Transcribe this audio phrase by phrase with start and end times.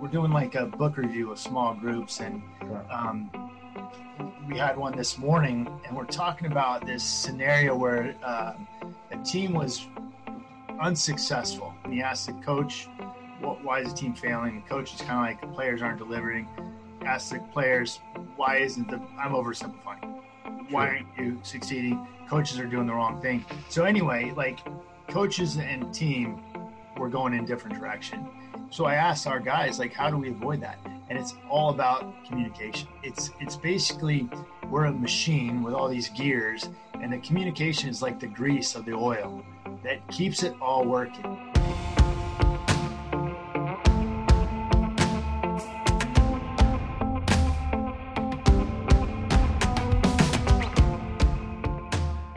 [0.00, 2.42] we're doing like a book review of small groups, and
[2.90, 3.30] um,
[4.48, 8.54] we had one this morning, and we're talking about this scenario where uh,
[9.10, 9.86] a team was
[10.80, 11.74] unsuccessful.
[11.84, 12.88] And he asked the coach,
[13.40, 16.48] "Why is the team failing?" The coach is kind of like, "The players aren't delivering."
[17.04, 18.00] Ask the players,
[18.36, 20.22] "Why isn't the?" I'm oversimplifying.
[20.70, 22.06] Why aren't you succeeding?
[22.28, 23.44] Coaches are doing the wrong thing.
[23.68, 24.60] So anyway, like
[25.08, 26.40] coaches and team,
[26.96, 28.28] we're going in different direction.
[28.72, 30.78] So I asked our guys, like, how do we avoid that?
[31.08, 32.86] And it's all about communication.
[33.02, 34.30] It's it's basically
[34.68, 38.84] we're a machine with all these gears, and the communication is like the grease of
[38.84, 39.44] the oil
[39.82, 41.24] that keeps it all working.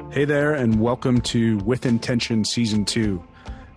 [0.09, 3.23] Hey there, and welcome to With Intention Season 2.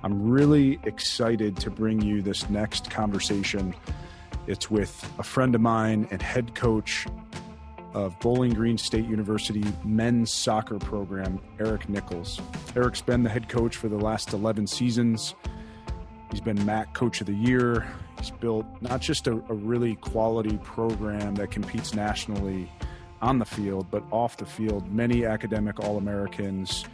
[0.07, 3.75] I'm really excited to bring you this next conversation.
[4.47, 7.09] It's with a friend of mine and head coach
[7.93, 12.41] of Bowling Green State University men's soccer program, Eric Nichols.
[12.77, 15.35] Eric's been the head coach for the last 11 seasons.
[16.31, 17.85] He's been MAC Coach of the Year.
[18.21, 22.71] He's built not just a, a really quality program that competes nationally
[23.21, 26.85] on the field, but off the field, many academic All Americans,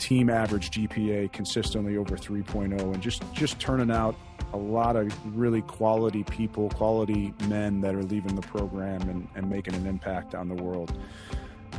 [0.00, 4.16] team average GPA consistently over 3.0, and just just turning out
[4.52, 9.48] a lot of really quality people, quality men that are leaving the program and, and
[9.48, 10.98] making an impact on the world.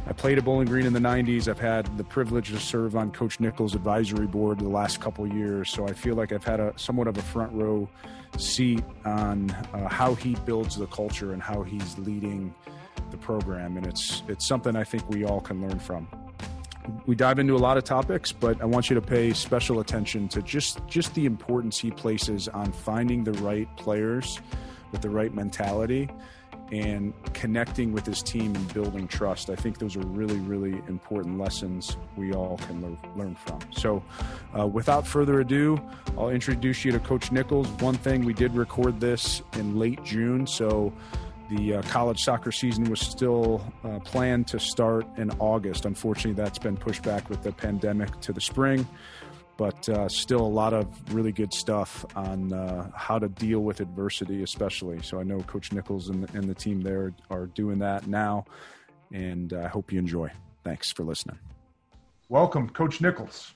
[0.08, 1.48] I played at Bowling Green in the 90s.
[1.48, 5.70] I've had the privilege to serve on Coach Nichols' advisory board the last couple years,
[5.70, 7.90] so I feel like I've had a somewhat of a front row
[8.38, 12.54] seat on uh, how he builds the culture and how he's leading
[13.10, 16.08] the program, and it's it's something I think we all can learn from.
[17.06, 20.28] We dive into a lot of topics, but I want you to pay special attention
[20.30, 24.40] to just just the importance he places on finding the right players
[24.92, 26.09] with the right mentality
[26.72, 29.50] and connecting with his team and building trust.
[29.50, 33.59] I think those are really, really important lessons we all can le- learn from.
[33.72, 34.02] So,
[34.58, 35.81] uh, without further ado,
[36.18, 37.68] I'll introduce you to Coach Nichols.
[37.81, 40.94] One thing, we did record this in late June, so
[41.51, 45.85] the uh, college soccer season was still uh, planned to start in August.
[45.85, 48.88] Unfortunately, that's been pushed back with the pandemic to the spring,
[49.57, 53.81] but uh, still a lot of really good stuff on uh, how to deal with
[53.81, 55.01] adversity, especially.
[55.01, 58.45] So I know Coach Nichols and the, and the team there are doing that now,
[59.12, 60.31] and I hope you enjoy.
[60.63, 61.38] Thanks for listening.
[62.29, 63.53] Welcome, Coach Nichols.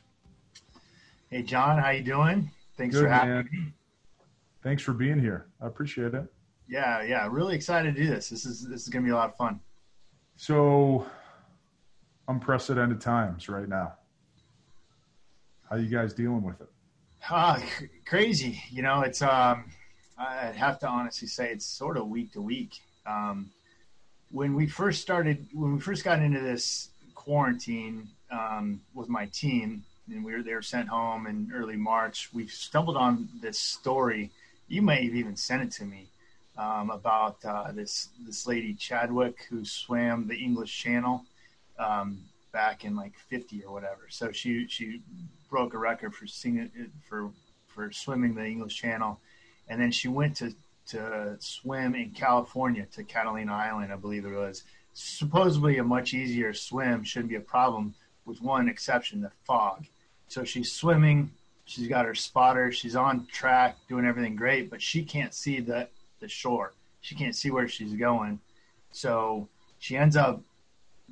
[1.30, 2.52] Hey, John, how you doing?
[2.78, 3.50] Thanks good, for having man.
[3.52, 3.74] me.
[4.64, 5.46] Thanks for being here.
[5.62, 6.26] I appreciate it.
[6.68, 8.30] Yeah, yeah, really excited to do this.
[8.30, 9.60] This is this is going to be a lot of fun.
[10.36, 11.06] So,
[12.28, 13.94] unprecedented times right now.
[15.70, 16.70] How you guys dealing with it?
[17.30, 17.60] Uh,
[18.06, 18.62] crazy.
[18.72, 19.66] You know, it's um,
[20.18, 22.80] I have to honestly say it's sort of week to week.
[23.06, 23.52] Um,
[24.32, 29.84] when we first started, when we first got into this quarantine um, with my team,
[30.12, 34.32] and we were they were sent home in early March, we stumbled on this story.
[34.68, 36.08] You may have even sent it to me
[36.58, 41.24] um, about uh, this this lady Chadwick who swam the English Channel
[41.78, 42.20] um,
[42.52, 44.08] back in like 50 or whatever.
[44.10, 45.02] So she she
[45.50, 46.72] broke a record for singing
[47.08, 47.32] for
[47.68, 49.20] for swimming the English Channel,
[49.68, 50.56] and then she went to
[50.88, 54.64] to swim in California to Catalina Island, I believe it was.
[54.94, 57.96] Supposedly a much easier swim, shouldn't be a problem,
[58.26, 59.86] with one exception: the fog.
[60.30, 61.32] So she's swimming.
[61.66, 62.72] She's got her spotter.
[62.72, 65.90] She's on track, doing everything great, but she can't see the
[66.20, 66.74] the shore.
[67.02, 68.40] She can't see where she's going.
[68.92, 69.48] So
[69.80, 70.42] she ends up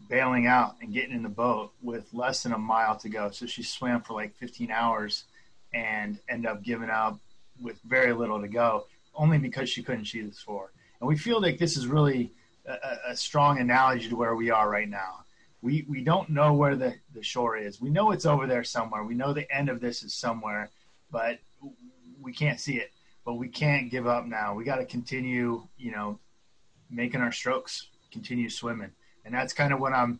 [0.09, 3.29] bailing out and getting in the boat with less than a mile to go.
[3.29, 5.25] So she swam for like 15 hours
[5.73, 7.19] and ended up giving up
[7.61, 10.71] with very little to go, only because she couldn't see the shore.
[10.99, 12.31] And we feel like this is really
[12.65, 15.25] a, a strong analogy to where we are right now.
[15.61, 17.79] We, we don't know where the, the shore is.
[17.79, 19.03] We know it's over there somewhere.
[19.03, 20.69] We know the end of this is somewhere,
[21.11, 21.39] but
[22.21, 22.92] we can't see it
[23.25, 24.53] but we can't give up now.
[24.53, 26.19] We got to continue, you know,
[26.89, 28.91] making our strokes, continue swimming,
[29.25, 30.19] and that's kind of what I'm.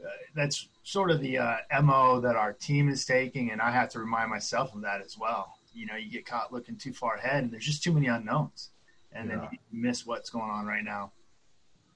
[0.00, 3.88] Uh, that's sort of the uh, mo that our team is taking, and I have
[3.90, 5.54] to remind myself of that as well.
[5.74, 8.70] You know, you get caught looking too far ahead, and there's just too many unknowns,
[9.12, 9.36] and yeah.
[9.36, 11.12] then you miss what's going on right now.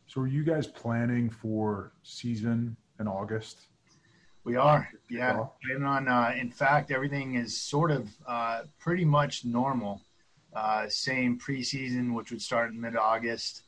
[0.06, 3.68] So, are you guys planning for season in August?
[4.44, 5.46] We are, yeah.
[5.64, 6.08] Planning on.
[6.08, 10.02] Uh, in fact, everything is sort of uh, pretty much normal.
[10.54, 13.62] Uh, same preseason, which would start in mid-August.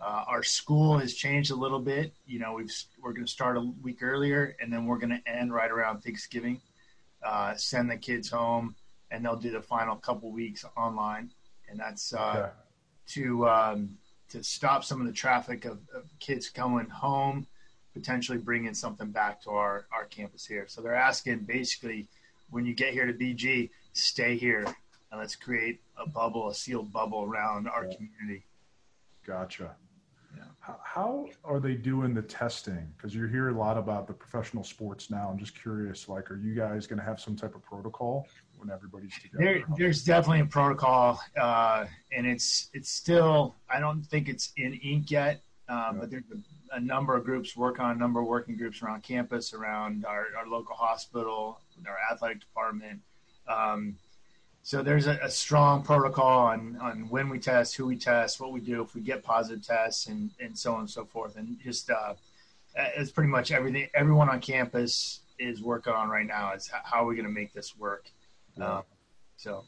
[0.00, 2.14] Uh, our school has changed a little bit.
[2.26, 2.72] You know, we've
[3.02, 6.00] we're going to start a week earlier, and then we're going to end right around
[6.00, 6.60] Thanksgiving.
[7.22, 8.74] Uh, send the kids home,
[9.10, 11.30] and they'll do the final couple weeks online,
[11.68, 12.50] and that's uh, okay.
[13.08, 13.90] to um,
[14.30, 17.46] to stop some of the traffic of, of kids coming home,
[17.92, 20.64] potentially bringing something back to our our campus here.
[20.66, 22.08] So they're asking basically,
[22.48, 24.64] when you get here to BG, stay here
[25.10, 27.96] and let's create a bubble, a sealed bubble around our yeah.
[27.96, 28.44] community.
[29.26, 29.76] Gotcha.
[30.36, 30.44] Yeah.
[30.60, 32.92] How, how are they doing the testing?
[32.96, 35.28] Because you hear a lot about the professional sports now.
[35.30, 38.26] I'm just curious, like, are you guys going to have some type of protocol
[38.58, 39.44] when everybody's together?
[39.44, 43.56] There, there's definitely a protocol, uh, and it's it's still.
[43.68, 45.92] I don't think it's in ink yet, um, yeah.
[46.00, 49.02] but there's a, a, number of groups work on a number of working groups around
[49.02, 53.00] campus, around our, our local hospital, our athletic department.
[53.48, 53.96] Um,
[54.70, 58.52] so there's a, a, strong protocol on, on when we test, who we test, what
[58.52, 61.34] we do if we get positive tests, and, and so on and so forth.
[61.34, 62.14] And just uh,
[62.76, 63.88] it's pretty much everything.
[63.94, 67.52] Everyone on campus is working on right now is how are we going to make
[67.52, 68.12] this work.
[68.60, 68.84] Um,
[69.36, 69.64] so,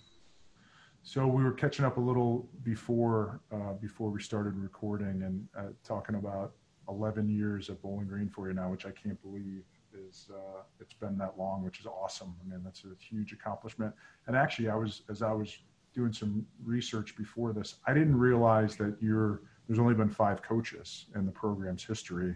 [1.02, 5.72] so we were catching up a little before uh, before we started recording and uh,
[5.82, 6.52] talking about
[6.88, 9.64] 11 years at Bowling Green for you now, which I can't believe
[9.94, 12.34] is uh, it's been that long, which is awesome.
[12.44, 13.94] I mean, that's a huge accomplishment.
[14.26, 15.56] And actually, I was as I was
[15.94, 21.06] doing some research before this, I didn't realize that you're there's only been five coaches
[21.14, 22.34] in the program's history,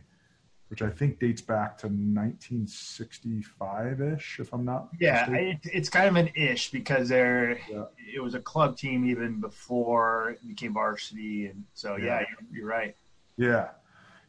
[0.68, 4.90] which I think dates back to 1965 ish, if I'm not.
[5.00, 7.84] Yeah, it, it's kind of an ish because there yeah.
[8.14, 12.58] it was a club team even before it became varsity, and so yeah, yeah you're,
[12.58, 12.94] you're right.
[13.36, 13.70] Yeah,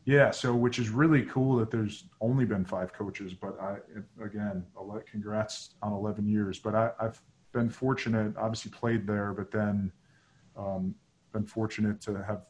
[0.08, 3.76] yeah, so which is really cool that there's only been five coaches, but I
[4.24, 4.66] again,
[5.12, 6.60] congrats on 11 years.
[6.60, 7.22] But I, have
[7.52, 9.92] been fortunate, obviously played there, but then
[10.56, 10.96] um,
[11.34, 12.44] been fortunate to have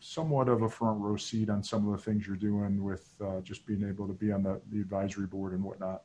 [0.00, 3.42] somewhat of a front row seat on some of the things you're doing with uh,
[3.42, 6.04] just being able to be on the, the advisory board and whatnot.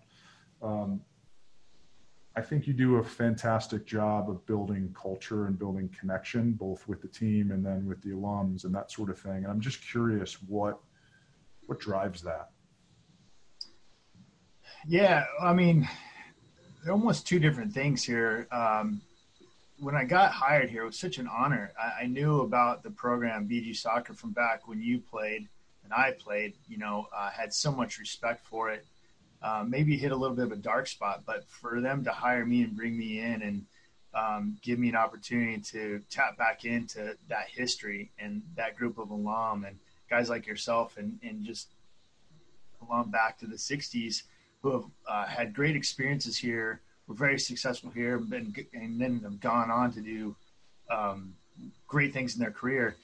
[0.61, 0.99] Um,
[2.35, 7.01] I think you do a fantastic job of building culture and building connection, both with
[7.01, 9.43] the team and then with the alums and that sort of thing.
[9.43, 10.81] And I'm just curious what
[11.69, 12.49] what drives that?
[14.87, 15.87] Yeah, I mean,
[16.89, 18.47] almost two different things here.
[18.51, 19.01] Um,
[19.77, 21.71] when I got hired here, it was such an honor.
[21.79, 25.47] I, I, knew about the program BG Soccer from back when you played
[25.83, 26.55] and I played.
[26.67, 28.83] You know, I had so much respect for it.
[29.43, 32.47] Uh, maybe hit a little bit of a dark spot, but for them to hire
[32.47, 33.65] me and bring me in and
[34.15, 39.11] um, give me an opportunity to tap back into that history and that group of
[39.11, 39.77] alum and
[40.09, 41.67] guys like yourself and, and just
[42.87, 44.23] along back to the 60s
[44.61, 49.39] who have uh, had great experiences here, were very successful here, been, and then have
[49.39, 50.35] gone on to do
[50.91, 51.33] um,
[51.87, 52.95] great things in their career.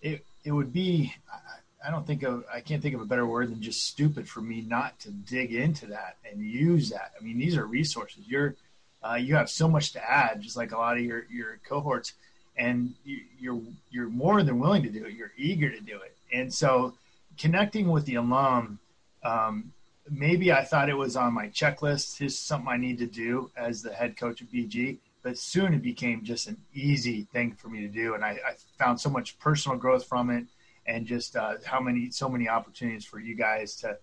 [0.00, 3.26] It, it would be, I, I don't think of, I can't think of a better
[3.26, 7.12] word than just stupid for me not to dig into that and use that.
[7.18, 8.24] I mean, these are resources.
[8.26, 8.54] You're,
[9.02, 12.14] uh, you have so much to add, just like a lot of your, your cohorts,
[12.56, 13.60] and you, you're
[13.90, 15.14] you're more than willing to do it.
[15.14, 16.94] You're eager to do it, and so
[17.38, 18.78] connecting with the alum,
[19.24, 19.72] um,
[20.10, 22.18] maybe I thought it was on my checklist.
[22.18, 24.98] Here's something I need to do as the head coach of BG.
[25.22, 28.54] But soon it became just an easy thing for me to do, and I, I
[28.76, 30.46] found so much personal growth from it,
[30.86, 33.98] and just uh, how many so many opportunities for you guys to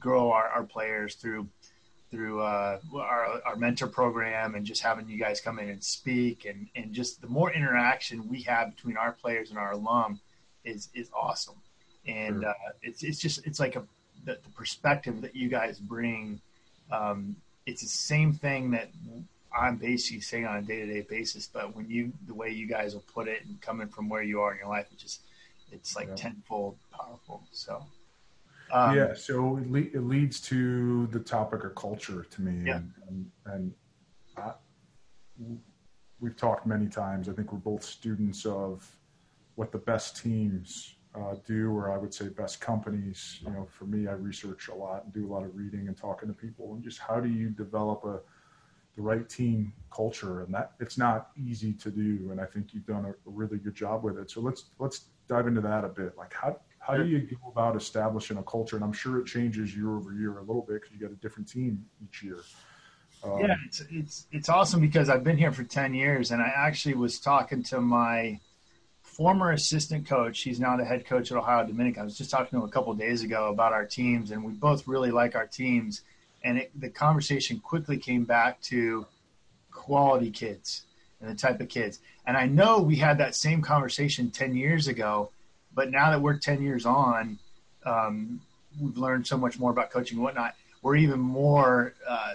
[0.00, 1.48] grow our, our players through
[2.10, 6.44] through uh, our, our mentor program and just having you guys come in and speak
[6.44, 10.20] and, and just the more interaction we have between our players and our alum
[10.64, 11.56] is is awesome
[12.06, 12.50] and sure.
[12.50, 13.82] uh, it's it's just it's like a
[14.24, 16.40] the, the perspective that you guys bring.
[16.90, 18.90] Um, it's the same thing that
[19.56, 22.66] I'm basically saying on a day to day basis, but when you the way you
[22.66, 25.20] guys will put it and coming from where you are in your life, it's just
[25.70, 26.14] it's like yeah.
[26.14, 27.42] tenfold powerful.
[27.52, 27.82] So.
[28.72, 32.76] Um, yeah, so it, le- it, leads to the topic of culture to me, yeah.
[32.76, 33.74] and, and, and
[34.36, 34.52] I,
[36.18, 37.28] we've talked many times.
[37.28, 38.90] I think we're both students of
[39.54, 43.38] what the best teams uh, do, or I would say best companies.
[43.42, 45.96] You know, for me, I research a lot and do a lot of reading and
[45.96, 48.20] talking to people, and just how do you develop a
[48.96, 52.28] the right team culture, and that it's not easy to do.
[52.30, 54.30] And I think you've done a, a really good job with it.
[54.30, 56.16] So let's let's dive into that a bit.
[56.16, 58.76] Like how how do you go about establishing a culture?
[58.76, 61.20] And I'm sure it changes year over year a little bit because you got a
[61.20, 62.38] different team each year.
[63.24, 66.52] Um, yeah, it's it's it's awesome because I've been here for ten years, and I
[66.54, 68.38] actually was talking to my
[69.14, 70.42] former assistant coach.
[70.42, 72.02] He's now the head coach at Ohio Dominican.
[72.02, 74.52] I was just talking to him a couple days ago about our teams, and we
[74.52, 76.02] both really like our teams.
[76.42, 79.06] And it, the conversation quickly came back to
[79.70, 80.82] quality kids
[81.20, 82.00] and the type of kids.
[82.26, 85.30] And I know we had that same conversation 10 years ago,
[85.74, 87.38] but now that we're 10 years on,
[87.86, 88.40] um,
[88.80, 90.54] we've learned so much more about coaching and whatnot.
[90.82, 92.34] We're even more uh,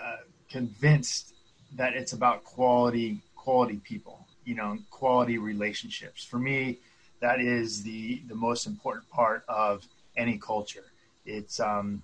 [0.00, 0.16] uh,
[0.50, 1.34] convinced
[1.76, 6.24] that it's about quality, quality people you know, quality relationships.
[6.24, 6.78] For me,
[7.20, 9.86] that is the the most important part of
[10.16, 10.84] any culture.
[11.26, 12.02] It's um,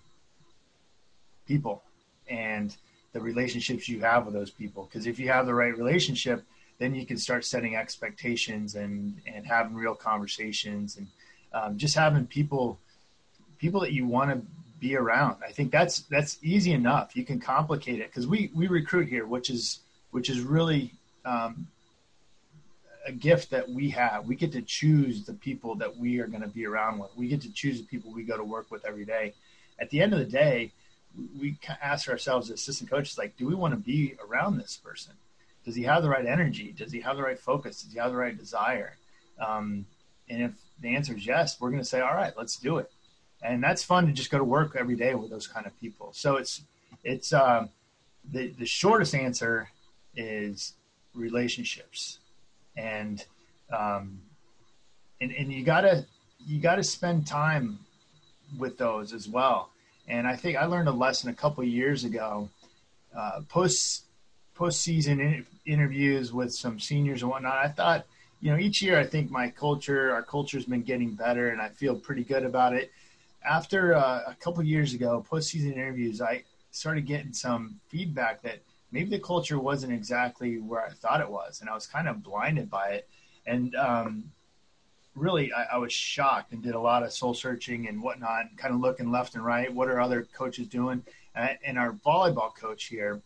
[1.47, 1.83] people
[2.29, 2.77] and
[3.13, 4.85] the relationships you have with those people.
[4.85, 6.45] Because if you have the right relationship,
[6.79, 11.07] then you can start setting expectations and and having real conversations and
[11.53, 12.79] um, just having people
[13.59, 14.41] people that you want to
[14.79, 15.37] be around.
[15.47, 17.15] I think that's that's easy enough.
[17.15, 19.81] You can complicate it because we we recruit here, which is
[20.11, 20.93] which is really
[21.25, 21.69] um,
[23.07, 24.27] a gift that we have.
[24.27, 27.11] We get to choose the people that we are going to be around with.
[27.17, 29.35] We get to choose the people we go to work with every day.
[29.79, 30.73] At the end of the day,
[31.39, 35.15] we ask ourselves as assistant coaches, like, do we want to be around this person?
[35.65, 36.75] Does he have the right energy?
[36.77, 37.83] Does he have the right focus?
[37.83, 38.97] Does he have the right desire?
[39.41, 39.87] Um,
[40.29, 42.91] and if the answer is yes, we're going to say, all right, let's do it.
[43.43, 46.11] And that's fun to just go to work every day with those kind of people.
[46.13, 46.63] So it's
[47.03, 47.71] it's um,
[48.31, 49.71] the the shortest answer
[50.15, 50.75] is
[51.15, 52.19] relationships,
[52.77, 53.25] and
[53.73, 54.21] um,
[55.21, 56.07] and and you gotta
[56.47, 57.79] you gotta spend time
[58.59, 59.71] with those as well.
[60.09, 62.49] And I think I learned a lesson a couple years ago,
[63.17, 64.05] uh, post
[64.57, 67.57] postseason in, interviews with some seniors and whatnot.
[67.57, 68.07] I thought,
[68.41, 71.69] you know, each year I think my culture, our culture's been getting better, and I
[71.69, 72.91] feel pretty good about it.
[73.49, 78.61] After uh, a couple years ago, postseason interviews, I started getting some feedback that
[78.93, 82.23] maybe the culture wasn't exactly where I thought it was, and I was kind of
[82.23, 83.09] blinded by it.
[83.47, 84.33] And um,
[85.15, 88.59] really, I, I, was shocked and did a lot of soul searching and whatnot, and
[88.59, 89.73] kind of looking left and right.
[89.73, 91.05] What are other coaches doing?
[91.35, 93.23] And, and our volleyball coach here,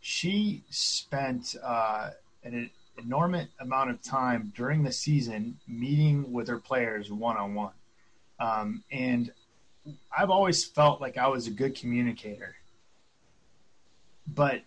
[0.00, 2.10] she spent uh,
[2.44, 7.72] an enormous amount of time during the season meeting with her players one on one.
[8.90, 9.32] And
[10.16, 12.56] I've always felt like I was a good communicator,
[14.26, 14.62] but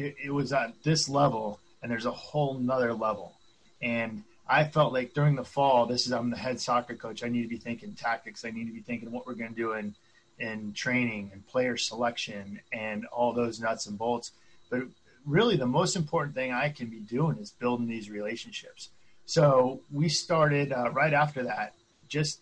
[0.00, 3.34] it, it was at this level, and there's a whole nother level.
[3.82, 7.22] And I felt like during the fall, this is I'm the head soccer coach.
[7.22, 8.44] I need to be thinking tactics.
[8.44, 9.94] I need to be thinking what we're going to do in
[10.38, 14.32] in training and player selection and all those nuts and bolts.
[14.70, 14.84] But
[15.26, 18.88] really, the most important thing I can be doing is building these relationships.
[19.26, 21.74] So we started uh, right after that.
[22.08, 22.40] Just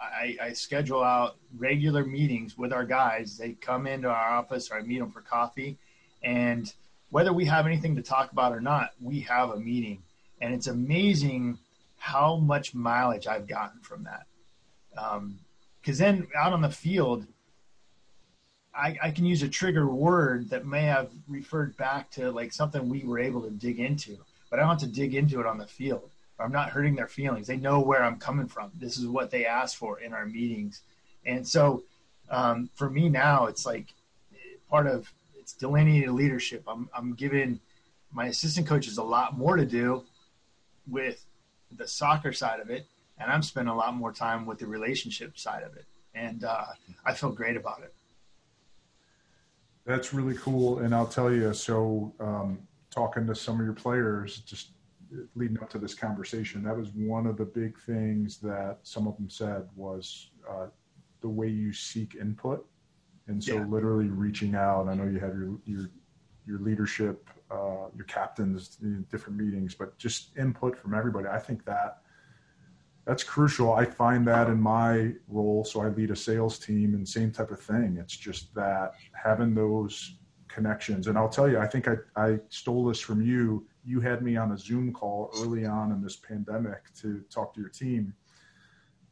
[0.00, 3.36] I, I, schedule out regular meetings with our guys.
[3.36, 5.78] They come into our office, or I meet them for coffee,
[6.22, 6.72] and
[7.10, 10.02] whether we have anything to talk about or not, we have a meeting.
[10.40, 11.58] And it's amazing
[11.98, 14.26] how much mileage I've gotten from that.
[14.90, 17.26] Because um, then out on the field,
[18.74, 22.88] I, I, can use a trigger word that may have referred back to like something
[22.88, 24.16] we were able to dig into,
[24.48, 26.10] but I don't have to dig into it on the field.
[26.38, 27.46] I'm not hurting their feelings.
[27.46, 28.70] They know where I'm coming from.
[28.78, 30.82] This is what they asked for in our meetings.
[31.26, 31.82] And so
[32.30, 33.92] um, for me now, it's like
[34.70, 35.12] part of
[35.50, 36.62] it's delineated leadership.
[36.68, 37.60] I'm, I'm giving
[38.12, 40.04] my assistant coaches a lot more to do
[40.86, 41.24] with
[41.76, 42.86] the soccer side of it,
[43.18, 45.86] and I'm spending a lot more time with the relationship side of it.
[46.14, 46.66] And uh,
[47.04, 47.92] I feel great about it.
[49.86, 50.80] That's really cool.
[50.80, 54.70] And I'll tell you, so um, talking to some of your players, just
[55.34, 59.16] leading up to this conversation, that was one of the big things that some of
[59.16, 60.66] them said was uh,
[61.20, 62.69] the way you seek input
[63.30, 63.64] and so, yeah.
[63.64, 64.88] literally reaching out.
[64.88, 65.90] I know you have your your
[66.46, 68.76] your leadership, uh, your captains,
[69.10, 71.28] different meetings, but just input from everybody.
[71.28, 71.98] I think that
[73.06, 73.72] that's crucial.
[73.72, 75.64] I find that in my role.
[75.64, 77.98] So I lead a sales team, and same type of thing.
[78.00, 80.16] It's just that having those
[80.48, 81.06] connections.
[81.06, 83.66] And I'll tell you, I think I, I stole this from you.
[83.84, 87.60] You had me on a Zoom call early on in this pandemic to talk to
[87.60, 88.12] your team.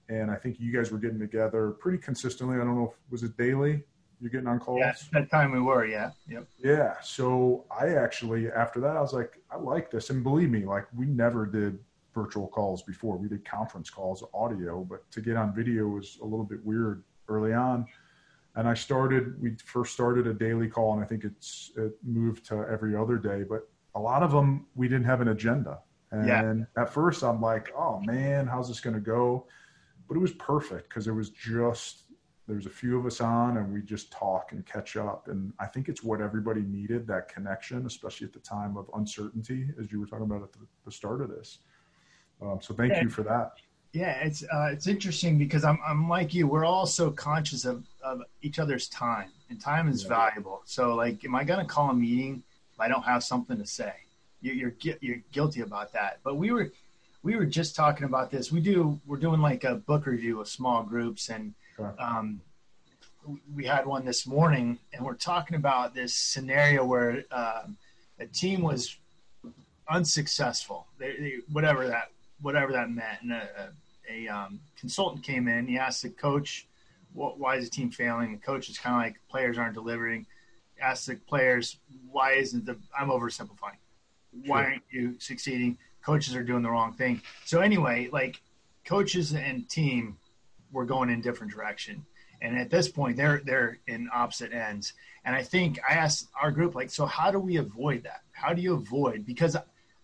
[0.09, 2.57] And I think you guys were getting together pretty consistently.
[2.57, 3.85] I don't know if was it daily
[4.21, 4.81] you're getting on calls?
[4.81, 6.11] Yeah, that time we were, yeah.
[6.29, 6.47] Yep.
[6.59, 6.95] Yeah.
[7.03, 10.11] So I actually, after that, I was like, I like this.
[10.11, 11.79] And believe me, like we never did
[12.15, 13.17] virtual calls before.
[13.17, 17.05] We did conference calls, audio, but to get on video was a little bit weird
[17.29, 17.87] early on.
[18.57, 22.45] And I started, we first started a daily call, and I think it's it moved
[22.47, 23.45] to every other day.
[23.45, 25.79] But a lot of them, we didn't have an agenda.
[26.11, 26.27] And
[26.77, 26.83] yeah.
[26.83, 29.47] at first, I'm like, oh man, how's this going to go?
[30.09, 32.05] But it was perfect because it was just
[32.49, 35.29] there's a few of us on and we just talk and catch up.
[35.29, 39.69] And i think it's what everybody needed that connection especially at the time of uncertainty
[39.79, 41.59] as you were talking about at the, the start of this.
[42.41, 43.53] Um, so thank yeah, you for that.
[43.93, 47.85] Yeah it's uh, it's interesting because I'm, I'm like you we're all so conscious of,
[48.03, 50.09] of each other's time and time is yeah.
[50.09, 50.63] valuable.
[50.65, 53.67] So like am i going to call a meeting if i don't have something to
[53.67, 53.93] say?
[54.41, 56.21] You, you're you're guilty about that.
[56.25, 56.73] But we were
[57.23, 58.51] we were just talking about this.
[58.51, 61.55] We do we're doing like a book review of small groups and
[61.99, 62.41] um,
[63.55, 67.77] we had one this morning, and we're talking about this scenario where um,
[68.19, 68.97] a team was
[69.89, 70.87] unsuccessful.
[70.99, 73.23] They, they, whatever that whatever that meant.
[73.23, 73.73] And a,
[74.09, 75.67] a, a um, consultant came in.
[75.67, 76.67] He asked the coach,
[77.13, 80.27] "Why is the team failing?" The coach is kind of like, "Players aren't delivering."
[80.81, 81.79] Ask the players,
[82.11, 83.79] "Why isn't the?" I'm oversimplifying.
[84.45, 85.79] Why aren't you succeeding?
[86.05, 87.21] Coaches are doing the wrong thing.
[87.45, 88.41] So anyway, like
[88.85, 90.17] coaches and team
[90.73, 92.05] were going in different direction.
[92.41, 94.93] And at this point, they're they're in opposite ends.
[95.25, 98.23] And I think I asked our group, like, so how do we avoid that?
[98.33, 99.27] How do you avoid?
[99.27, 99.57] Because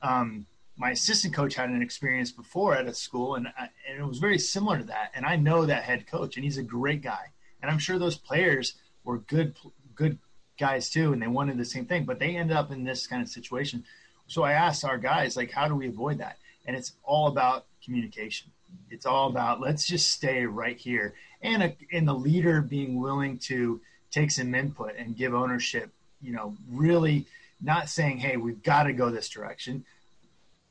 [0.02, 4.06] um, my assistant coach had an experience before at a school, and I, and it
[4.06, 5.12] was very similar to that.
[5.14, 7.32] And I know that head coach, and he's a great guy.
[7.62, 9.56] And I'm sure those players were good
[9.94, 10.18] good
[10.58, 13.22] guys too, and they wanted the same thing, but they ended up in this kind
[13.22, 13.84] of situation.
[14.26, 16.38] So I asked our guys, like, how do we avoid that?
[16.66, 18.50] And it's all about communication.
[18.90, 23.38] It's all about let's just stay right here, and a, and the leader being willing
[23.38, 25.90] to take some input and give ownership.
[26.22, 27.26] You know, really
[27.60, 29.84] not saying, "Hey, we've got to go this direction."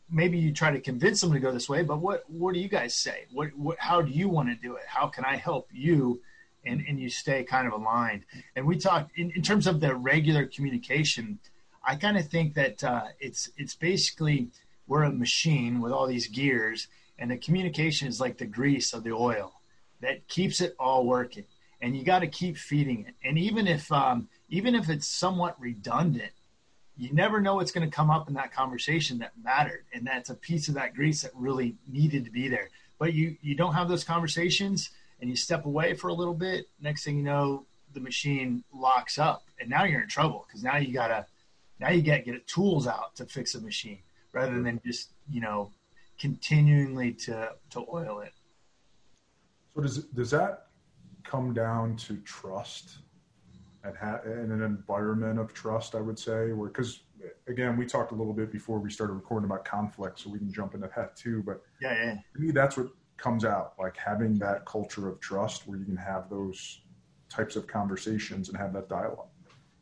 [0.09, 2.69] Maybe you try to convince them to go this way, but what what do you
[2.69, 3.25] guys say?
[3.31, 4.83] What, what how do you want to do it?
[4.87, 6.21] How can I help you?
[6.65, 8.23] And, and you stay kind of aligned.
[8.55, 11.39] And we talk in, in terms of the regular communication.
[11.85, 14.47] I kind of think that uh, it's it's basically
[14.87, 16.87] we're a machine with all these gears,
[17.19, 19.53] and the communication is like the grease of the oil
[20.01, 21.45] that keeps it all working.
[21.81, 23.15] And you got to keep feeding it.
[23.27, 26.31] And even if um, even if it's somewhat redundant,
[26.97, 30.29] you never know what's going to come up in that conversation that mattered, and that's
[30.29, 32.69] a piece of that grease that really needed to be there.
[32.99, 36.67] But you you don't have those conversations, and you step away for a little bit.
[36.79, 40.77] Next thing you know, the machine locks up, and now you're in trouble because now
[40.77, 41.25] you gotta
[41.79, 43.99] now you get get tools out to fix a machine
[44.31, 45.71] rather than just you know
[46.19, 48.33] continually to to oil it.
[49.75, 50.67] So does does that
[51.23, 52.97] come down to trust
[53.83, 55.95] and ha- in an environment of trust?
[55.95, 57.03] I would say, where because
[57.47, 60.51] again, we talked a little bit before we started recording about conflict, so we can
[60.51, 61.43] jump into that too.
[61.45, 62.13] But yeah, yeah.
[62.35, 65.95] to me, that's what comes out like having that culture of trust where you can
[65.95, 66.81] have those
[67.29, 69.29] types of conversations and have that dialogue.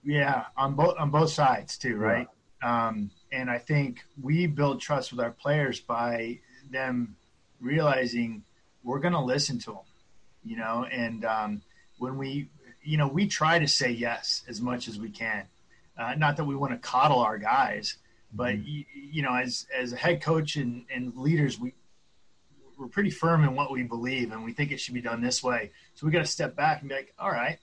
[0.04, 2.28] Yeah, on both on both sides too, right?
[2.30, 2.41] Yeah.
[2.62, 7.16] Um, and I think we build trust with our players by them
[7.60, 8.44] realizing
[8.84, 9.86] we're going to listen to them,
[10.44, 11.62] you know, and um,
[11.98, 12.50] when we,
[12.84, 15.46] you know, we try to say yes as much as we can.
[15.98, 17.98] Uh, not that we want to coddle our guys,
[18.34, 18.68] but mm-hmm.
[18.68, 21.74] you, you, know, as as a head coach and, and leaders, we
[22.80, 25.44] we're pretty firm in what we believe, and we think it should be done this
[25.44, 25.72] way.
[25.94, 27.60] So we got to step back and be like, all right,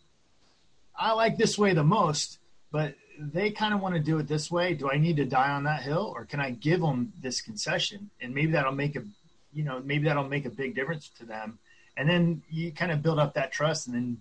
[0.94, 2.38] I like this way the most,
[2.70, 4.74] but they kind of want to do it this way.
[4.74, 8.10] Do I need to die on that hill, or can I give them this concession,
[8.20, 9.02] and maybe that'll make a,
[9.52, 11.58] you know, maybe that'll make a big difference to them.
[11.96, 14.18] And then you kind of build up that trust, and then,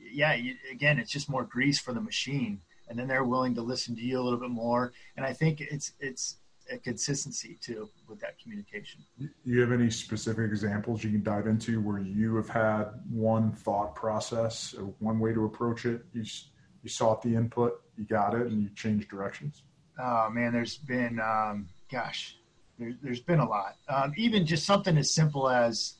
[0.00, 3.62] yeah, you, again, it's just more grease for the machine, and then they're willing to
[3.62, 4.92] listen to you a little bit more.
[5.16, 6.36] And I think it's it's
[6.72, 9.00] a consistency too with that communication.
[9.44, 13.94] You have any specific examples you can dive into where you have had one thought
[13.94, 16.04] process, or one way to approach it?
[16.12, 16.24] You
[16.82, 19.62] you sought the input, you got it, and you changed directions?
[19.98, 22.36] Oh man, there's been, um, gosh,
[22.78, 23.76] there, has been a lot.
[23.88, 25.94] Um, even just something as simple as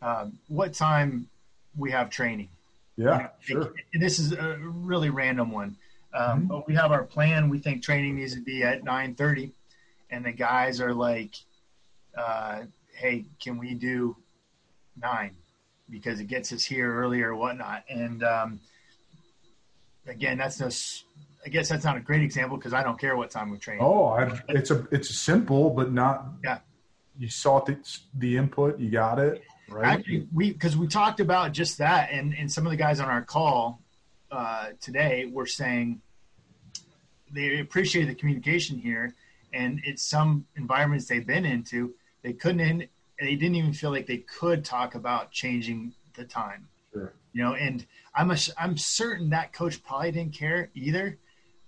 [0.00, 1.28] um, what time
[1.76, 2.48] we have training.
[2.96, 3.74] Yeah, you know, sure.
[3.92, 5.76] It, this is a really random one,
[6.14, 6.46] um, mm-hmm.
[6.46, 7.48] but we have our plan.
[7.48, 9.52] We think training needs to be at nine thirty,
[10.10, 11.34] and the guys are like,
[12.16, 14.16] uh, "Hey, can we do
[15.00, 15.36] nine?
[15.90, 18.60] Because it gets us here earlier or whatnot." And um,
[20.08, 20.68] again, that's no.
[21.46, 23.78] I guess that's not a great example because I don't care what time we train.
[23.80, 26.26] Oh, I've, it's a it's simple, but not.
[26.42, 26.58] Yeah.
[27.18, 27.78] You saw the
[28.14, 29.98] the input, you got it right.
[29.98, 33.08] Actually, we because we talked about just that, and and some of the guys on
[33.08, 33.80] our call
[34.30, 36.00] uh, today were saying
[37.32, 39.14] they appreciate the communication here,
[39.52, 42.88] and it's some environments they've been into, they couldn't,
[43.20, 46.68] they didn't even feel like they could talk about changing the time.
[47.32, 51.18] You know, and I'm a, I'm certain that coach probably didn't care either,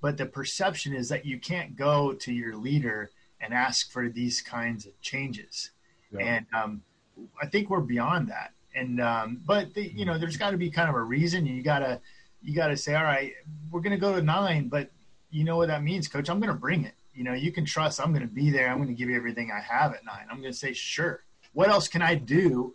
[0.01, 4.41] but the perception is that you can't go to your leader and ask for these
[4.41, 5.71] kinds of changes.
[6.13, 6.21] Yeah.
[6.21, 6.83] And um,
[7.41, 8.53] I think we're beyond that.
[8.75, 11.47] And um, but the, you know, there's got to be kind of a reason.
[11.47, 12.01] You gotta
[12.43, 13.33] you gotta say, all right,
[13.71, 14.91] we're gonna go to nine, but
[15.31, 16.29] you know what that means, coach.
[16.29, 16.95] I'm gonna bring it.
[17.15, 18.01] You know, you can trust.
[18.01, 18.69] I'm gonna be there.
[18.69, 20.27] I'm gonna give you everything I have at nine.
[20.31, 21.25] I'm gonna say, sure.
[21.53, 22.75] What else can I do?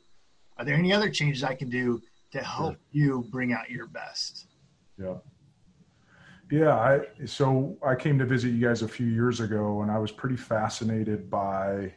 [0.57, 2.79] Are there any other changes I can do to help sure.
[2.91, 4.47] you bring out your best.
[4.99, 5.15] Yeah.
[6.51, 9.97] Yeah, I so I came to visit you guys a few years ago, and I
[9.97, 11.93] was pretty fascinated by.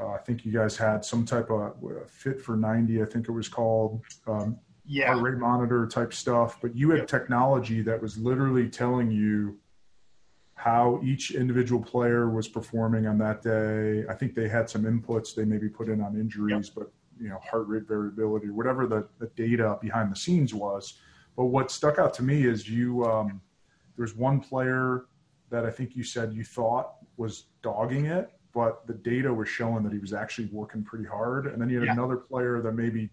[0.00, 3.28] Uh, I think you guys had some type of uh, Fit for ninety, I think
[3.28, 4.02] it was called.
[4.28, 6.58] Um, yeah, heart rate monitor type stuff.
[6.62, 7.08] But you had yep.
[7.08, 9.58] technology that was literally telling you
[10.54, 14.04] how each individual player was performing on that day.
[14.08, 16.74] I think they had some inputs they maybe put in on injuries, yep.
[16.76, 20.98] but you know, heart rate variability, or whatever the, the data behind the scenes was.
[21.36, 23.40] But what stuck out to me is you, um,
[23.96, 25.06] there's one player
[25.50, 29.82] that I think you said you thought was dogging it, but the data was showing
[29.84, 31.46] that he was actually working pretty hard.
[31.46, 31.92] And then you had yeah.
[31.92, 33.10] another player that maybe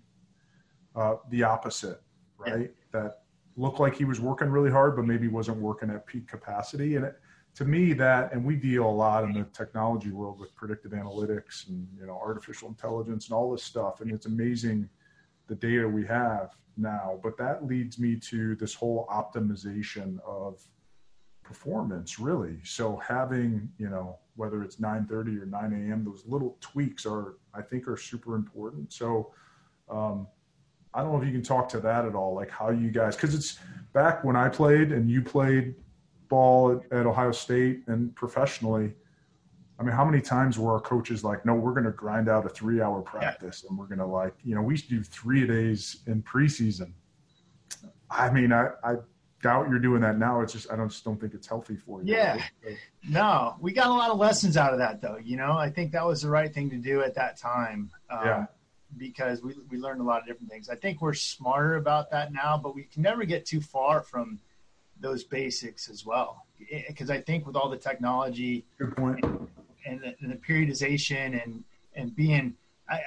[0.96, 2.02] uh, the opposite,
[2.38, 2.72] right?
[2.94, 3.02] Yeah.
[3.02, 3.22] That
[3.56, 6.96] looked like he was working really hard, but maybe wasn't working at peak capacity.
[6.96, 7.20] And it,
[7.58, 11.68] to me, that and we deal a lot in the technology world with predictive analytics
[11.68, 14.88] and you know artificial intelligence and all this stuff, and it's amazing
[15.48, 17.20] the data we have now.
[17.24, 20.62] But that leads me to this whole optimization of
[21.42, 22.60] performance, really.
[22.64, 27.64] So having you know whether it's 9:30 or 9 a.m., those little tweaks are I
[27.64, 28.94] think are super important.
[28.94, 29.34] So.
[29.90, 30.28] Um,
[30.94, 33.16] I don't know if you can talk to that at all, like how you guys,
[33.16, 33.60] because it's
[33.94, 35.76] back when I played and you played
[36.30, 38.94] ball at, at, Ohio State and professionally.
[39.80, 42.46] I mean, how many times were our coaches like, no, we're going to grind out
[42.46, 43.70] a three hour practice yeah.
[43.70, 46.92] and we're going to like, you know, we used to do three days in preseason.
[48.10, 48.96] I mean, I, I
[49.44, 50.42] doubt you're doing that now.
[50.42, 52.14] It's just, I don't, just don't think it's healthy for you.
[52.14, 52.42] Yeah.
[53.08, 55.18] No, we got a lot of lessons out of that though.
[55.24, 57.92] You know, I think that was the right thing to do at that time.
[58.10, 58.46] Um, yeah
[58.96, 60.70] because we, we learned a lot of different things.
[60.70, 64.40] I think we're smarter about that now, but we can never get too far from
[65.00, 66.46] those basics as well.
[66.88, 69.24] Because I think with all the technology Good point.
[69.24, 69.48] And,
[69.86, 71.64] and, the, and the periodization and,
[71.96, 72.56] and being,
[72.90, 73.00] I,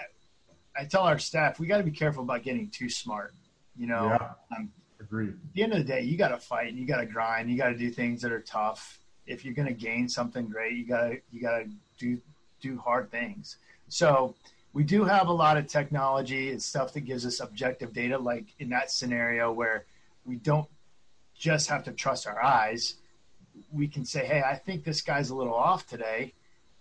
[0.76, 3.34] I tell our staff, we got to be careful about getting too smart.
[3.76, 5.30] You know, yeah, um, agreed.
[5.30, 7.50] At the end of the day, you got to fight and you got to grind.
[7.50, 8.98] You got to do things that are tough.
[9.26, 12.20] If you're going to gain something great, you got to you got to do
[12.60, 13.56] do hard things.
[13.88, 14.34] So
[14.72, 18.46] we do have a lot of technology and stuff that gives us objective data, like
[18.58, 19.86] in that scenario where
[20.24, 20.68] we don't
[21.40, 22.96] just have to trust our eyes.
[23.72, 26.34] We can say, hey, I think this guy's a little off today.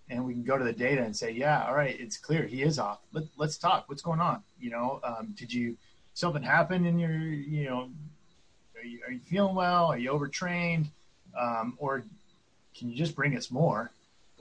[0.09, 2.61] And we can go to the data and say, yeah, all right, it's clear he
[2.61, 2.99] is off.
[3.13, 3.85] Let, us talk.
[3.87, 4.43] What's going on?
[4.59, 5.77] You know, um, did you,
[6.13, 7.89] something happen in your, you know,
[8.75, 9.85] are you, are you feeling well?
[9.85, 10.89] Are you overtrained?
[11.39, 12.03] Um, or
[12.77, 13.91] can you just bring us more?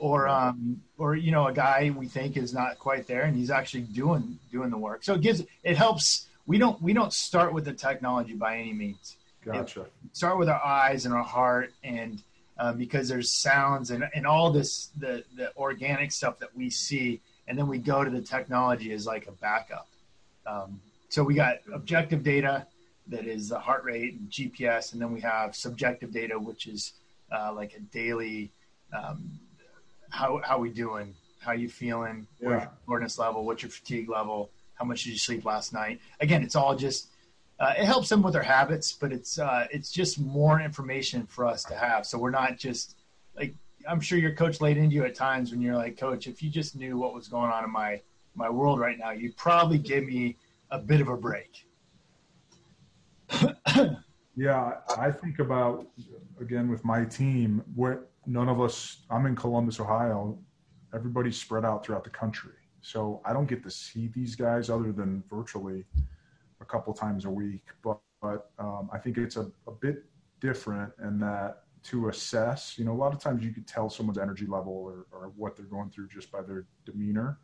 [0.01, 3.51] or um, or you know a guy we think is not quite there and he's
[3.51, 7.53] actually doing doing the work so it gives it helps we don't we don't start
[7.53, 11.73] with the technology by any means gotcha it, start with our eyes and our heart
[11.85, 12.23] and
[12.59, 17.21] uh, because there's sounds and, and all this the the organic stuff that we see
[17.47, 19.89] and then we go to the technology as like a backup
[20.47, 22.67] um, so we got objective data
[23.07, 26.95] that is the heart rate and gps and then we have subjective data which is
[27.31, 28.51] uh, like a daily
[28.93, 29.39] um,
[30.11, 31.15] how how we doing?
[31.41, 32.27] How you feeling?
[32.41, 32.69] Yeah.
[32.89, 33.45] Your level?
[33.45, 34.51] What's your fatigue level?
[34.75, 36.01] How much did you sleep last night?
[36.21, 37.09] Again, it's all just
[37.61, 41.45] uh, it helps them with their habits, but it's uh, it's just more information for
[41.45, 42.07] us to have.
[42.07, 42.97] So we're not just
[43.37, 43.55] like
[43.89, 46.51] I'm sure your coach laid into you at times when you're like, Coach, if you
[46.51, 48.01] just knew what was going on in my
[48.35, 50.37] my world right now, you'd probably give me
[50.71, 51.67] a bit of a break.
[54.37, 55.87] yeah, I think about
[56.41, 60.39] again with my team what none of us, I'm in Columbus, Ohio.
[60.95, 62.53] Everybody's spread out throughout the country.
[62.83, 65.85] So I don't get to see these guys other than virtually
[66.69, 67.65] couple times a week.
[67.83, 70.05] But, but um, I think it's a, a bit
[70.41, 74.19] different in that to assess, you know, a lot of times you could tell someone's
[74.19, 77.39] energy level or, or what they're going through just by their demeanor.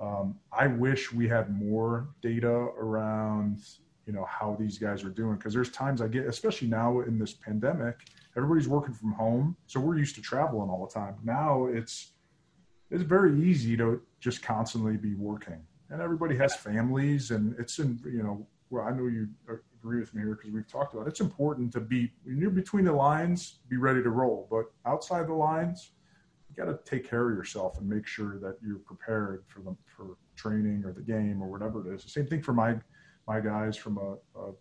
[0.00, 3.60] Um, I wish we had more data around,
[4.06, 5.38] you know, how these guys are doing.
[5.38, 7.96] Cause there's times I get, especially now in this pandemic,
[8.36, 11.14] everybody's working from home, so we're used to traveling all the time.
[11.22, 12.12] Now it's
[12.90, 18.00] it's very easy to just constantly be working, and everybody has families, and it's in
[18.04, 18.46] you know.
[18.70, 19.28] Well, I know you
[19.78, 21.10] agree with me here because we've talked about it.
[21.10, 25.28] it's important to be when you're between the lines, be ready to roll, but outside
[25.28, 25.92] the lines,
[26.48, 29.76] you got to take care of yourself and make sure that you're prepared for them
[29.84, 32.02] for training or the game or whatever it is.
[32.02, 32.76] The same thing for my
[33.28, 34.52] my guys from a, a,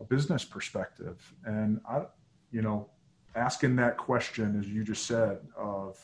[0.00, 2.02] a business perspective, and I
[2.50, 2.88] you know,
[3.34, 5.98] asking that question, as you just said, of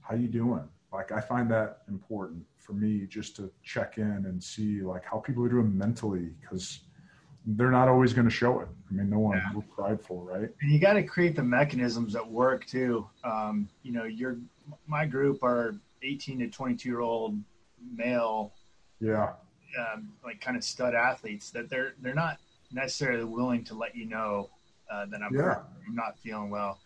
[0.00, 0.68] how you doing?
[0.92, 5.18] Like, I find that important for me just to check in and see like how
[5.18, 6.80] people are doing mentally because
[7.46, 8.68] they're not always going to show it.
[8.90, 9.54] I mean, no one yeah.
[9.54, 10.50] we're prideful, right?
[10.60, 13.08] And you got to create the mechanisms that work too.
[13.24, 14.38] Um, you know, your
[14.86, 17.38] my group are 18 to 22 year old
[17.96, 18.52] male,
[19.00, 19.32] yeah,
[19.78, 22.38] um, like kind of stud athletes that they're they're not
[22.72, 24.50] necessarily willing to let you know
[24.92, 25.60] uh, that I'm, yeah.
[25.86, 26.78] I'm not feeling well.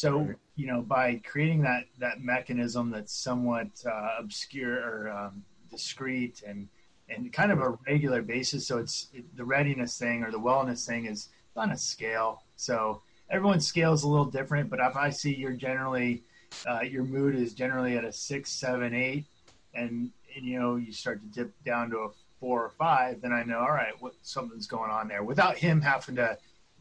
[0.00, 6.42] So you know, by creating that that mechanism that's somewhat uh, obscure or um, discreet
[6.46, 6.68] and
[7.10, 10.86] and kind of a regular basis, so it's it, the readiness thing or the wellness
[10.86, 12.44] thing is on a scale.
[12.56, 16.22] So everyone's scale is a little different, but if I see you're generally
[16.66, 19.26] uh, your mood is generally at a six, seven, eight,
[19.74, 22.08] and and you know you start to dip down to a
[22.40, 25.22] four or five, then I know all right, what something's going on there.
[25.22, 26.38] Without him having to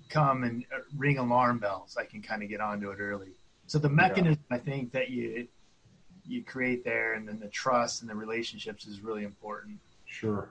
[0.10, 3.30] come and uh, ring alarm bells, I can kind of get onto it early.
[3.68, 4.58] So the mechanism yeah.
[4.58, 5.48] I think that you
[6.26, 9.80] you create there, and then the trust and the relationships is really important.
[10.06, 10.50] Sure.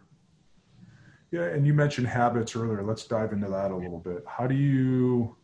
[1.31, 2.83] Yeah, and you mentioned habits earlier.
[2.83, 4.25] Let's dive into that a little bit.
[4.27, 5.37] How do you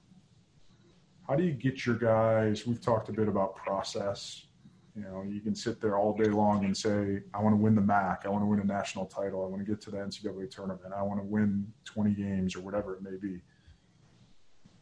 [1.28, 2.66] how do you get your guys?
[2.66, 4.46] We've talked a bit about process.
[4.94, 7.74] You know, you can sit there all day long and say, I want to win
[7.74, 8.22] the MAC.
[8.24, 9.44] I want to win a national title.
[9.44, 10.94] I want to get to the NCAA tournament.
[10.96, 13.40] I want to win 20 games or whatever it may be.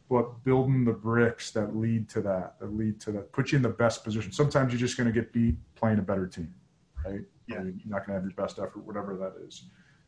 [0.09, 3.61] But building the bricks that lead to that, that lead to that, put you in
[3.61, 4.31] the best position.
[4.31, 6.53] Sometimes you're just going to get beat playing a better team,
[7.05, 7.21] right?
[7.47, 7.63] Yeah.
[7.63, 9.63] You're not going to have your best effort, whatever that is.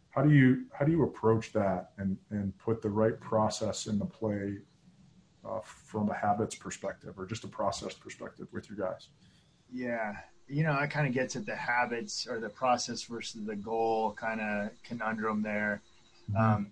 [0.10, 4.06] How do you how do you approach that and and put the right process into
[4.06, 4.58] play
[5.46, 9.10] uh, from a habits perspective or just a process perspective with your guys?
[9.72, 10.16] Yeah,
[10.48, 14.14] you know, it kind of gets at the habits or the process versus the goal
[14.14, 15.82] kind of conundrum there.
[16.32, 16.42] Mm-hmm.
[16.42, 16.72] Um,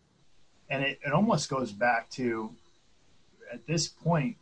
[0.69, 2.51] and it, it almost goes back to
[3.53, 4.35] at this point,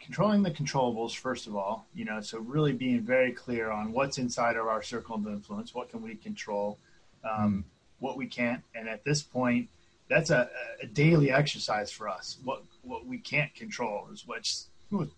[0.00, 4.18] controlling the controllables, first of all, you know, so really being very clear on what's
[4.18, 6.78] inside of our circle of influence, what can we control,
[7.24, 7.60] um, mm-hmm.
[8.00, 8.62] what we can't.
[8.74, 9.68] And at this point,
[10.08, 10.48] that's a,
[10.82, 12.38] a daily exercise for us.
[12.42, 15.12] What what we can't control is what's what's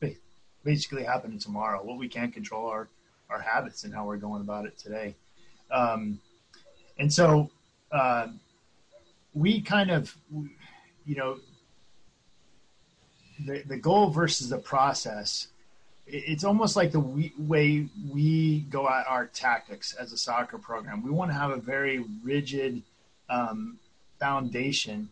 [0.64, 1.82] basically happening tomorrow.
[1.84, 2.88] What we can't control are
[3.28, 5.14] our habits and how we're going about it today.
[5.70, 6.18] Um,
[6.98, 7.50] and so
[7.92, 8.28] uh,
[9.32, 10.16] we kind of,
[11.06, 11.38] you know,
[13.46, 15.48] the the goal versus the process.
[16.06, 21.04] It's almost like the way we go at our tactics as a soccer program.
[21.04, 22.82] We want to have a very rigid
[23.28, 23.78] um,
[24.18, 25.08] foundation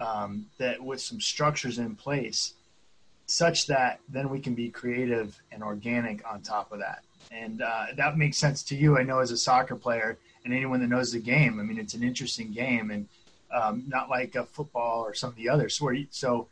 [0.00, 2.54] um, that with some structures in place
[3.26, 7.02] such that then we can be creative and organic on top of that.
[7.30, 10.80] And uh, that makes sense to you, I know, as a soccer player and anyone
[10.80, 11.60] that knows the game.
[11.60, 13.06] I mean, it's an interesting game and
[13.54, 15.74] um, not like a football or some of the others.
[15.74, 16.48] So, so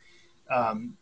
[0.49, 0.97] um,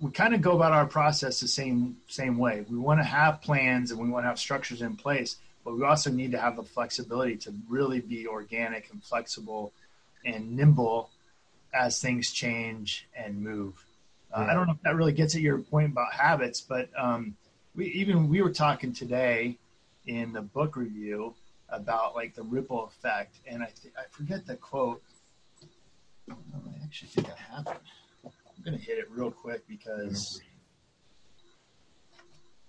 [0.00, 2.64] we kind of go about our process the same same way.
[2.68, 5.84] We want to have plans and we want to have structures in place, but we
[5.84, 9.72] also need to have the flexibility to really be organic and flexible
[10.24, 11.10] and nimble
[11.72, 13.84] as things change and move.
[14.32, 14.50] Uh, yeah.
[14.50, 17.36] I don't know if that really gets at your point about habits, but um,
[17.74, 19.56] we even we were talking today
[20.06, 21.34] in the book review
[21.68, 25.02] about like the ripple effect, and I th- I forget the quote.
[26.30, 26.34] I
[26.84, 27.80] actually think I have it.
[28.66, 30.42] Gonna hit it real quick because.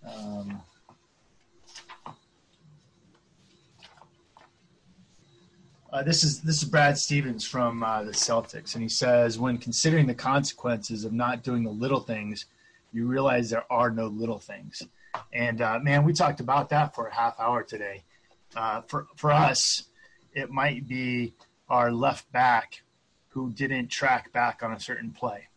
[0.05, 0.61] Um,
[5.91, 9.57] Uh, this is this is Brad Stevens from uh, the Celtics, and he says, when
[9.57, 12.45] considering the consequences of not doing the little things,
[12.91, 14.83] you realize there are no little things.
[15.33, 18.03] And uh, man, we talked about that for a half hour today.
[18.55, 19.83] Uh, for for us,
[20.33, 21.33] it might be
[21.69, 22.83] our left back
[23.29, 25.47] who didn't track back on a certain play.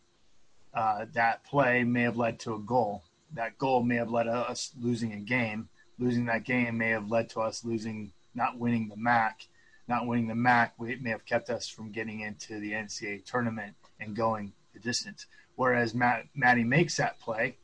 [0.73, 3.03] Uh, that play may have led to a goal.
[3.33, 5.69] That goal may have led to us losing a game.
[5.99, 9.47] Losing that game may have led to us losing, not winning the MAC
[9.91, 13.75] not winning the MAC it may have kept us from getting into the NCAA tournament
[13.99, 15.25] and going the distance.
[15.55, 17.57] Whereas Matt, Maddie makes that play.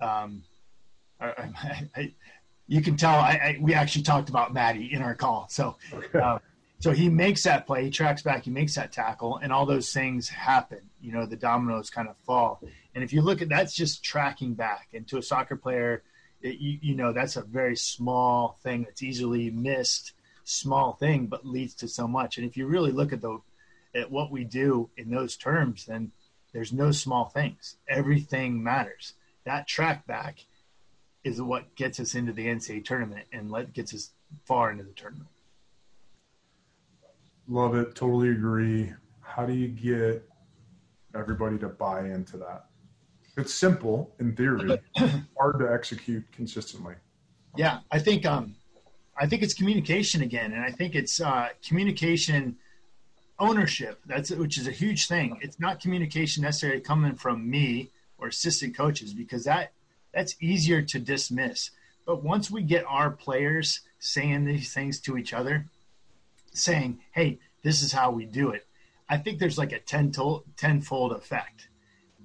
[0.00, 0.42] Um,
[1.20, 2.14] I, I,
[2.66, 5.46] you can tell I, we actually talked about Maddie in our call.
[5.50, 5.76] So,
[6.14, 6.38] uh,
[6.80, 9.92] so he makes that play, he tracks back, he makes that tackle, and all those
[9.92, 10.80] things happen.
[11.00, 12.60] You know, the dominoes kind of fall.
[12.94, 14.88] And if you look at that's just tracking back.
[14.94, 16.02] And to a soccer player,
[16.40, 20.12] it, you, you know, that's a very small thing that's easily missed
[20.44, 22.38] small thing, but leads to so much.
[22.38, 23.40] And if you really look at the
[23.94, 26.12] at what we do in those terms, then
[26.52, 27.76] there's no small things.
[27.88, 29.14] Everything matters.
[29.44, 30.44] That track back
[31.24, 34.10] is what gets us into the NCAA tournament and let gets us
[34.44, 35.28] far into the tournament.
[37.48, 37.94] Love it.
[37.94, 38.92] Totally agree.
[39.20, 40.28] How do you get
[41.14, 42.66] everybody to buy into that?
[43.38, 44.78] It's simple in theory,
[45.38, 46.94] hard to execute consistently.
[47.56, 48.56] Yeah, I think um,
[49.18, 52.56] I think it's communication again, and I think it's uh, communication
[53.38, 54.00] ownership.
[54.06, 55.38] That's which is a huge thing.
[55.40, 59.72] It's not communication necessarily coming from me or assistant coaches because that
[60.12, 61.70] that's easier to dismiss.
[62.04, 65.66] But once we get our players saying these things to each other,
[66.54, 68.66] saying, "Hey, this is how we do it,"
[69.08, 70.12] I think there's like a ten
[70.56, 71.68] tenfold effect.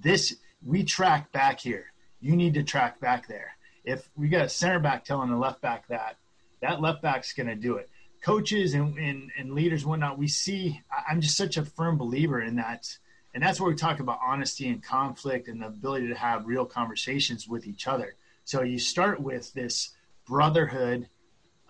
[0.00, 1.92] This we track back here.
[2.20, 3.56] You need to track back there.
[3.84, 6.16] If we got a center back telling the left back that,
[6.60, 7.90] that left back's going to do it.
[8.22, 12.40] Coaches and, and, and leaders and whatnot, we see, I'm just such a firm believer
[12.40, 12.96] in that
[13.34, 16.64] And that's where we talk about honesty and conflict and the ability to have real
[16.64, 18.14] conversations with each other.
[18.44, 19.90] So you start with this
[20.24, 21.08] brotherhood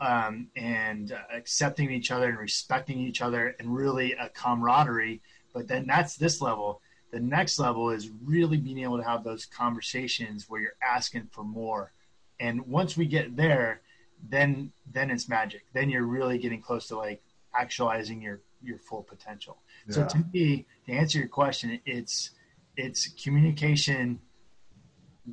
[0.04, 5.22] um, and uh, accepting each other and respecting each other and really a camaraderie.
[5.54, 6.82] But then that's this level.
[7.10, 11.42] The next level is really being able to have those conversations where you're asking for
[11.42, 11.92] more.
[12.38, 13.80] And once we get there,
[14.28, 15.64] then then it's magic.
[15.72, 17.22] Then you're really getting close to like
[17.56, 19.58] actualizing your your full potential.
[19.86, 19.94] Yeah.
[19.94, 22.30] So to me, to answer your question, it's
[22.76, 24.18] it's communication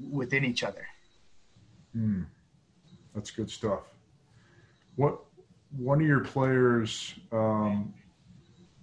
[0.09, 0.85] within each other.
[1.97, 2.25] Mm,
[3.13, 3.90] that's good stuff.
[4.95, 5.19] What
[5.75, 7.93] one of your players um,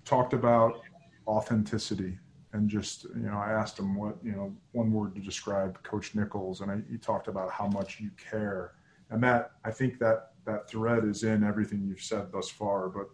[0.04, 0.80] talked about
[1.26, 2.18] authenticity
[2.54, 6.14] and just you know I asked him what you know one word to describe Coach
[6.14, 8.72] Nichols and I, he talked about how much you care
[9.10, 12.88] and that I think that that thread is in everything you've said thus far.
[12.88, 13.08] But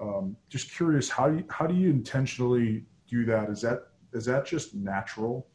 [0.00, 3.50] um, just curious, how do you, how do you intentionally do that?
[3.50, 5.46] Is that is that just natural,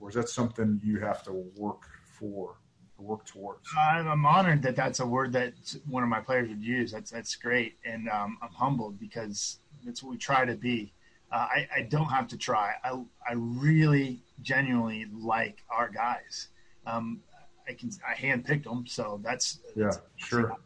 [0.00, 2.59] or is that something you have to work for?
[3.00, 3.68] Work towards.
[3.76, 5.54] I'm honored that that's a word that
[5.88, 6.92] one of my players would use.
[6.92, 10.92] That's that's great, and um, I'm humbled because that's what we try to be.
[11.32, 12.74] Uh, I, I, don't have to try.
[12.82, 12.90] I
[13.28, 16.48] I really genuinely like our guys.
[16.86, 17.20] Um,
[17.68, 20.56] I can I handpicked them, so that's yeah, that's sure.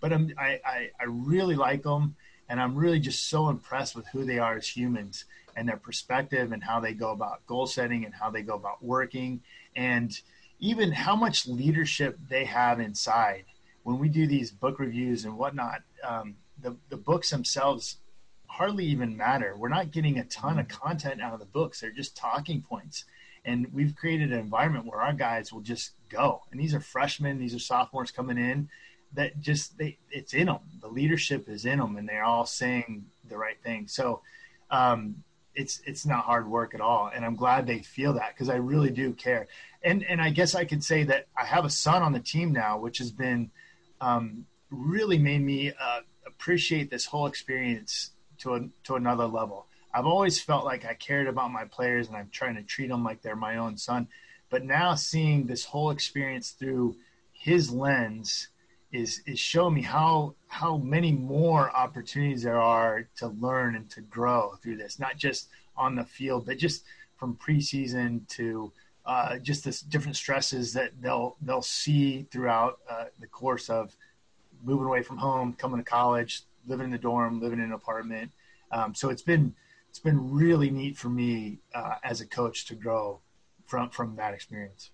[0.00, 2.14] But I'm, I, I I really like them,
[2.48, 5.24] and I'm really just so impressed with who they are as humans
[5.56, 8.84] and their perspective and how they go about goal setting and how they go about
[8.84, 9.40] working
[9.74, 10.20] and
[10.58, 13.44] even how much leadership they have inside.
[13.82, 17.98] When we do these book reviews and whatnot, um, the the books themselves
[18.46, 19.54] hardly even matter.
[19.56, 23.04] We're not getting a ton of content out of the books; they're just talking points
[23.46, 26.42] and we've created an environment where our guys will just go.
[26.50, 28.68] And these are freshmen, these are sophomores coming in
[29.12, 30.58] that just they it's in them.
[30.82, 33.86] The leadership is in them, and they're all saying the right thing.
[33.86, 34.20] So
[34.70, 35.22] um,
[35.56, 38.56] it's it's not hard work at all, and I'm glad they feel that because I
[38.56, 39.48] really do care.
[39.82, 42.52] And and I guess I could say that I have a son on the team
[42.52, 43.50] now, which has been
[44.00, 49.66] um, really made me uh, appreciate this whole experience to a, to another level.
[49.94, 53.02] I've always felt like I cared about my players and I'm trying to treat them
[53.02, 54.08] like they're my own son.
[54.50, 56.96] But now seeing this whole experience through
[57.32, 58.48] his lens
[58.92, 64.00] is is showing me how how many more opportunities there are to learn and to
[64.02, 66.84] grow through this, not just on the field, but just
[67.16, 68.72] from preseason to
[69.04, 73.96] uh, just the different stresses that they'll they'll see throughout uh, the course of
[74.62, 78.32] moving away from home, coming to college, living in the dorm, living in an apartment.
[78.72, 79.54] Um, so it's been
[79.88, 83.20] it's been really neat for me uh, as a coach to grow
[83.66, 84.90] from from that experience.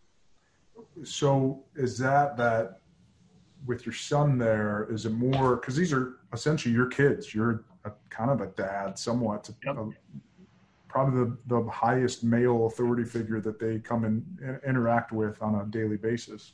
[1.04, 2.81] So is that that
[3.66, 4.88] with your son there?
[4.90, 7.34] Is it more because these are essentially your kids?
[7.34, 9.50] You're a, kind of a dad, somewhat.
[9.64, 9.76] Yep.
[9.76, 9.90] A,
[10.88, 15.64] probably the, the highest male authority figure that they come and interact with on a
[15.66, 16.52] daily basis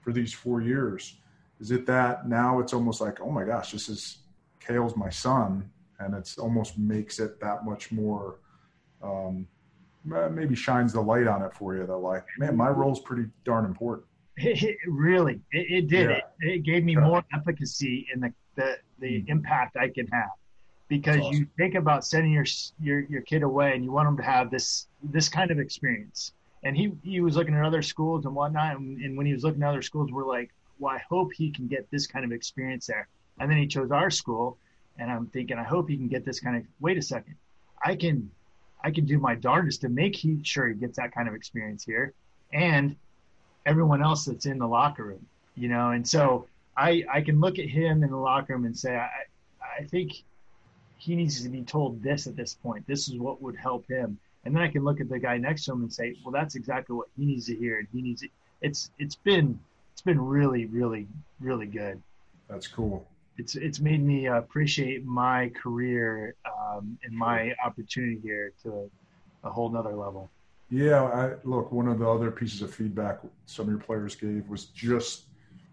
[0.00, 1.16] for these four years.
[1.60, 4.18] Is it that now it's almost like, oh my gosh, this is
[4.60, 8.38] Kale's my son, and it's almost makes it that much more
[9.02, 9.46] um,
[10.04, 13.64] maybe shines the light on it for you that like man my role's pretty darn
[13.64, 16.16] important it, really it, it did yeah.
[16.16, 17.00] it, it, gave me yeah.
[17.00, 20.30] more efficacy in the the, the mm impact i can have
[20.88, 21.32] because awesome.
[21.32, 22.44] you think about sending your,
[22.80, 26.32] your your kid away and you want them to have this this kind of experience
[26.64, 29.42] and he he was looking at other schools and whatnot and, and when he was
[29.42, 32.32] looking at other schools we're like well i hope he can get this kind of
[32.32, 34.58] experience there and then he chose our school
[34.98, 36.64] and I'm thinking, I hope he can get this kind of.
[36.80, 37.36] Wait a second,
[37.84, 38.30] I can,
[38.84, 41.84] I can do my darndest to make he sure he gets that kind of experience
[41.84, 42.14] here,
[42.52, 42.96] and
[43.66, 45.90] everyone else that's in the locker room, you know.
[45.90, 46.46] And so
[46.76, 49.08] I, I can look at him in the locker room and say, I,
[49.80, 50.12] I think
[50.98, 52.86] he needs to be told this at this point.
[52.86, 54.18] This is what would help him.
[54.44, 56.54] And then I can look at the guy next to him and say, well, that's
[56.54, 58.30] exactly what he needs to hear, and he needs it.
[58.60, 59.58] It's it's been
[59.92, 61.06] it's been really really
[61.40, 62.02] really good.
[62.48, 63.06] That's cool
[63.38, 68.90] it's it's made me appreciate my career um, and my opportunity here to
[69.44, 70.30] a whole nother level.
[70.72, 74.48] Yeah, I, look, one of the other pieces of feedback some of your players gave
[74.48, 75.24] was just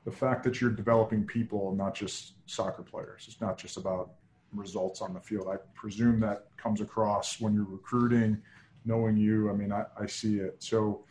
[0.03, 3.23] the fact that you're developing people, not just soccer players.
[3.25, 4.11] It's not just about
[4.53, 5.47] results on the field.
[5.47, 8.41] I presume that comes across when you're recruiting,
[8.83, 9.49] knowing you.
[9.49, 10.57] I mean, I, I see it.
[10.59, 11.05] So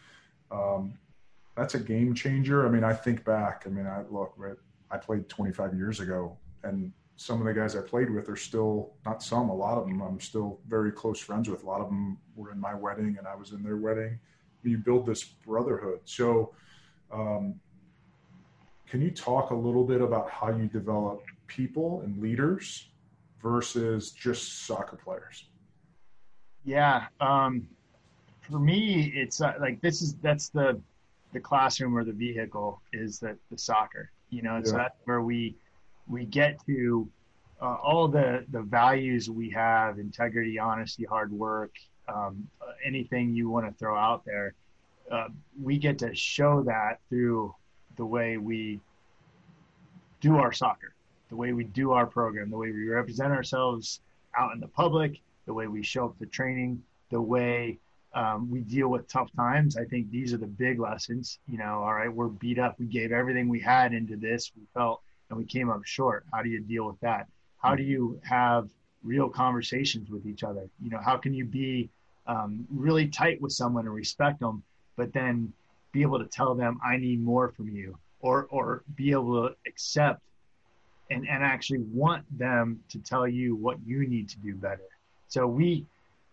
[0.51, 0.93] um,
[1.57, 2.67] that's a game changer.
[2.67, 3.63] I mean, I think back.
[3.65, 4.35] I mean, I look.
[4.37, 4.57] Right,
[4.91, 8.93] I played 25 years ago, and some of the guys I played with are still
[9.05, 11.65] not some, a lot of them I'm still very close friends with.
[11.65, 14.21] A lot of them were in my wedding, and I was in their wedding.
[14.63, 15.99] You build this brotherhood.
[16.05, 16.55] So,
[17.13, 17.57] um,
[18.89, 22.89] can you talk a little bit about how you develop people and leaders
[23.43, 25.47] versus just soccer players?
[26.65, 27.07] Yeah.
[27.21, 27.67] Um,
[28.43, 30.81] for me, it's uh, like this is that's the
[31.33, 34.13] the classroom or the vehicle is the the soccer.
[34.31, 34.71] You know, yeah.
[34.71, 35.57] so that's where we
[36.09, 37.09] we get to
[37.61, 41.73] uh, all the the values we have: integrity, honesty, hard work,
[42.09, 42.49] um,
[42.85, 44.55] anything you want to throw out there.
[45.11, 45.29] Uh,
[45.61, 47.55] we get to show that through
[47.97, 48.81] the way we
[50.21, 50.93] do our soccer,
[51.31, 54.01] the way we do our program, the way we represent ourselves
[54.37, 57.79] out in the public, the way we show up to training, the way
[58.15, 59.77] um, we deal with tough times.
[59.77, 61.39] I think these are the big lessons.
[61.49, 62.79] You know, all right, we're beat up.
[62.79, 64.53] We gave everything we had into this.
[64.57, 66.25] We felt and we came up short.
[66.33, 67.27] How do you deal with that?
[67.59, 68.69] How do you have
[69.03, 70.69] real conversations with each other?
[70.83, 71.91] You know, how can you be
[72.27, 74.63] um, really tight with someone and respect them,
[74.97, 75.53] but then
[75.93, 79.55] be able to tell them, I need more from you, or, or be able to
[79.67, 80.21] accept
[81.11, 84.83] and, and actually want them to tell you what you need to do better.
[85.29, 85.87] So we,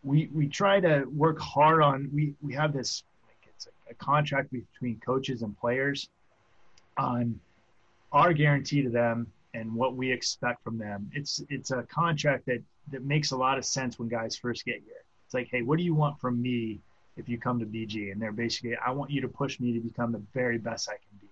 [0.03, 3.93] we, we try to work hard on, we, we have this, like it's a, a
[3.95, 6.09] contract between coaches and players
[6.97, 7.39] on
[8.15, 11.11] our guarantee to them and what we expect from them.
[11.13, 14.81] It's it's a contract that that makes a lot of sense when guys first get
[14.85, 15.03] here.
[15.25, 16.79] It's like, hey, what do you want from me
[17.17, 18.11] if you come to BG?
[18.11, 20.93] And they're basically, I want you to push me to become the very best I
[20.93, 21.27] can be.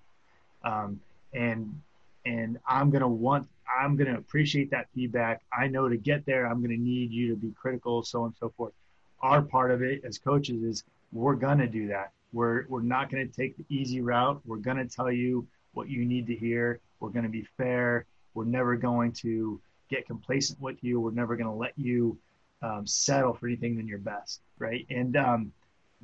[0.70, 1.00] Um,
[1.34, 1.82] and
[2.26, 3.48] and I'm gonna want,
[3.82, 5.42] I'm gonna appreciate that feedback.
[5.58, 8.36] I know to get there, I'm gonna need you to be critical, so on and
[8.36, 8.74] so forth.
[9.22, 12.12] Our part of it as coaches is we're gonna do that.
[12.34, 14.42] We're we're not gonna take the easy route.
[14.46, 16.80] We're gonna tell you what you need to hear.
[17.00, 18.06] We're going to be fair.
[18.34, 21.00] We're never going to get complacent with you.
[21.00, 22.18] We're never going to let you
[22.62, 24.86] um, settle for anything than your best, right?
[24.90, 25.52] And um,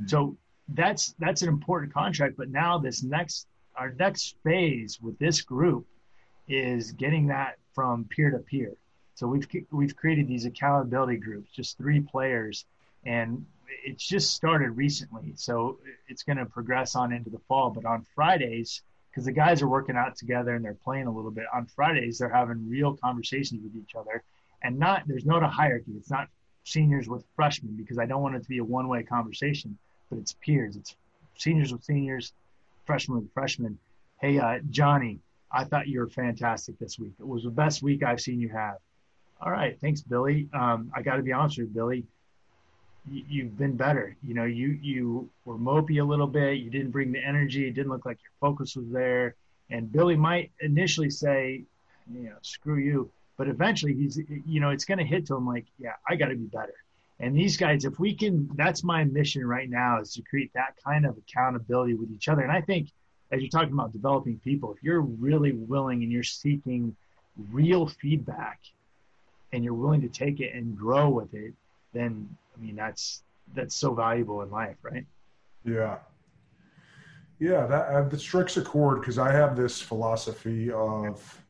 [0.05, 2.35] so that's that's an important contract.
[2.37, 5.87] But now this next our next phase with this group
[6.47, 8.73] is getting that from peer to peer.
[9.15, 12.65] So we've we've created these accountability groups, just three players,
[13.05, 13.45] and
[13.85, 15.33] it's just started recently.
[15.35, 17.69] So it's going to progress on into the fall.
[17.69, 21.31] But on Fridays, because the guys are working out together and they're playing a little
[21.31, 21.45] bit.
[21.53, 24.23] On Fridays, they're having real conversations with each other,
[24.63, 25.91] and not there's not a hierarchy.
[25.97, 26.27] It's not
[26.63, 29.77] seniors with freshmen because I don't want it to be a one-way conversation,
[30.09, 30.75] but it's peers.
[30.75, 30.95] It's
[31.37, 32.33] seniors with seniors,
[32.85, 33.77] freshmen with freshmen.
[34.21, 35.19] Hey, uh, Johnny,
[35.51, 37.13] I thought you were fantastic this week.
[37.19, 38.75] It was the best week I've seen you have.
[39.41, 40.49] All right, thanks, Billy.
[40.53, 42.05] Um, I got to be honest with you, Billy
[43.11, 44.15] you've been better.
[44.23, 46.57] You know, you you were mopey a little bit.
[46.57, 47.67] You didn't bring the energy.
[47.67, 49.35] It didn't look like your focus was there.
[49.69, 51.63] And Billy might initially say,
[52.11, 55.45] you know, screw you, but eventually he's, you know, it's going to hit to him
[55.45, 56.73] like, yeah, I got to be better.
[57.19, 60.75] And these guys, if we can, that's my mission right now is to create that
[60.83, 62.41] kind of accountability with each other.
[62.41, 62.89] And I think
[63.31, 66.95] as you're talking about developing people, if you're really willing and you're seeking
[67.51, 68.59] real feedback
[69.51, 71.53] and you're willing to take it and grow with it,
[71.93, 72.29] then
[72.59, 73.23] I mean, that's
[73.55, 75.05] that's so valuable in life, right?
[75.63, 75.97] Yeah.
[77.39, 81.41] Yeah, that uh, that strikes a chord because I have this philosophy of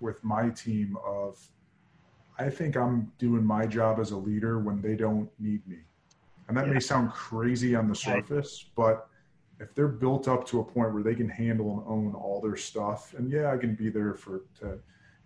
[0.00, 1.38] with my team of
[2.38, 5.78] I think I'm doing my job as a leader when they don't need me.
[6.48, 6.74] And that yeah.
[6.74, 9.08] may sound crazy on the surface, but
[9.60, 12.56] if they're built up to a point where they can handle and own all their
[12.56, 14.78] stuff, and yeah, I can be there for to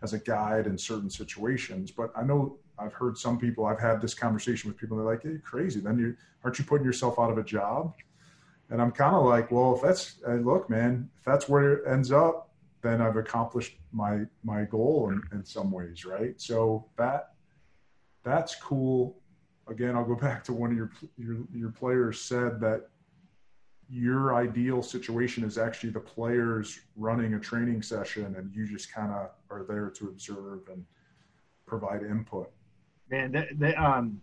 [0.02, 3.66] as a guide in certain situations, but I know I've heard some people.
[3.66, 4.96] I've had this conversation with people.
[4.96, 5.80] They're like, "Hey, you're crazy!
[5.80, 7.94] Then you aren't you putting yourself out of a job?"
[8.70, 12.12] And I'm kind of like, "Well, if that's look, man, if that's where it ends
[12.12, 12.50] up,
[12.82, 17.34] then I've accomplished my my goal in, in some ways, right?" So that
[18.22, 19.20] that's cool.
[19.68, 22.88] Again, I'll go back to one of your your your players said that
[23.90, 29.10] your ideal situation is actually the players running a training session and you just kind
[29.10, 30.84] of are there to observe and
[31.64, 32.52] provide input
[33.10, 34.20] man, the, the, um,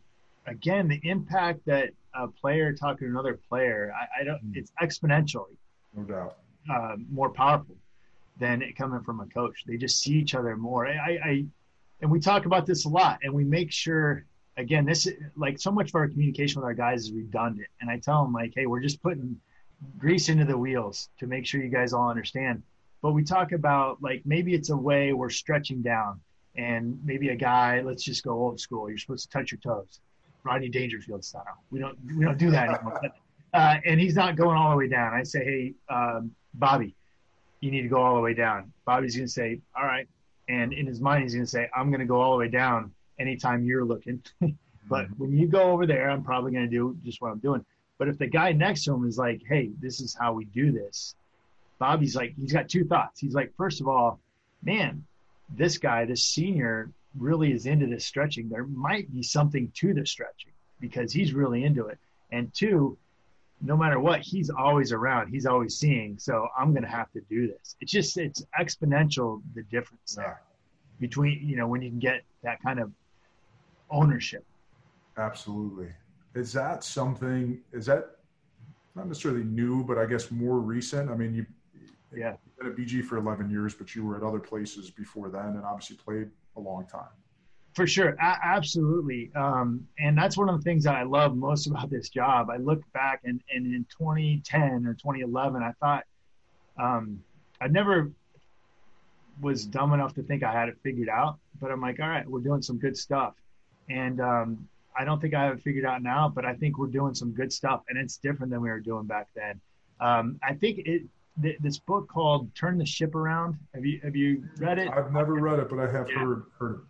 [0.47, 4.55] again, the impact that a player talking to another player, I, I don't, mm.
[4.55, 5.55] it's exponentially,
[5.95, 6.37] no doubt,
[6.71, 7.75] uh, more powerful
[8.39, 9.63] than it coming from a coach.
[9.67, 10.87] They just see each other more.
[10.87, 11.45] I, I,
[12.01, 14.25] and we talk about this a lot, and we make sure.
[14.57, 15.05] Again, this
[15.35, 18.31] like so much of our communication with our guys is redundant, and I tell them
[18.31, 19.37] like, "Hey, we're just putting
[19.97, 22.63] grease into the wheels to make sure you guys all understand."
[23.01, 26.21] But we talk about like maybe it's a way we're stretching down
[26.57, 28.89] and maybe a guy, let's just go old school.
[28.89, 29.99] You're supposed to touch your toes,
[30.43, 31.63] Rodney Dangerfield style.
[31.71, 33.01] We don't we don't do that anymore.
[33.53, 35.13] uh, and he's not going all the way down.
[35.13, 36.95] I say, hey, um, Bobby,
[37.61, 38.71] you need to go all the way down.
[38.85, 40.07] Bobby's going to say, all right,
[40.47, 42.49] and in his mind, he's going to say, I'm going to go all the way
[42.49, 44.21] down anytime you're looking.
[44.89, 47.65] but when you go over there, I'm probably going to do just what I'm doing.
[47.97, 50.71] But if the guy next to him is like, hey, this is how we do
[50.71, 51.15] this,
[51.79, 53.19] Bobby's like, he's got two thoughts.
[53.19, 54.19] He's like, first of all,
[54.63, 55.03] man,
[55.49, 58.49] this guy, this senior, really is into this stretching.
[58.49, 60.51] There might be something to the stretching.
[60.79, 61.97] because he's really into it.
[62.31, 62.97] And two,
[63.61, 65.29] no matter what, he's always around.
[65.29, 66.17] He's always seeing.
[66.19, 67.75] So I'm going to have to do this.
[67.79, 70.41] It's just it's exponential the difference there
[70.99, 72.91] between you know when you can get that kind of
[73.89, 74.45] ownership.
[75.17, 75.89] Absolutely.
[76.33, 77.61] Is that something?
[77.71, 78.17] Is that
[78.95, 81.09] not necessarily new, but I guess more recent?
[81.09, 81.45] I mean, you
[82.15, 85.45] yeah been at BG for 11 years, but you were at other places before then,
[85.45, 87.09] and obviously played a long time.
[87.73, 91.67] For sure, a- absolutely, um, and that's one of the things that I love most
[91.71, 92.49] about this job.
[92.49, 96.03] I look back and, and in 2010 or 2011, I thought
[96.79, 97.21] um,
[97.61, 98.11] I never
[99.41, 102.27] was dumb enough to think I had it figured out, but I'm like, all right,
[102.27, 103.33] we're doing some good stuff,
[103.89, 106.87] and um, I don't think I have it figured out now, but I think we're
[106.87, 109.59] doing some good stuff, and it's different than we were doing back then.
[109.99, 111.03] Um, I think it
[111.41, 114.89] th- this book called "Turn the Ship Around." Have you have you read it?
[114.89, 116.19] I've never read it, but I have yeah.
[116.19, 116.81] heard heard.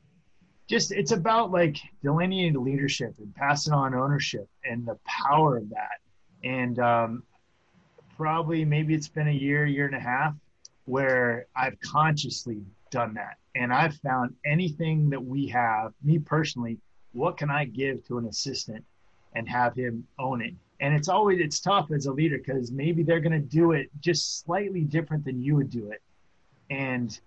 [0.68, 6.00] Just it's about like delineating leadership and passing on ownership and the power of that.
[6.44, 7.24] And um,
[8.18, 10.34] probably maybe it's been a year, year and a half
[10.86, 13.38] where I've consciously done that.
[13.56, 16.78] And I've found anything that we have, me personally,
[17.14, 18.84] what can I give to an assistant
[19.34, 20.54] and have him own it?
[20.80, 23.90] And it's always it's tough as a leader because maybe they're going to do it
[24.02, 26.02] just slightly different than you would do it.
[26.70, 27.18] And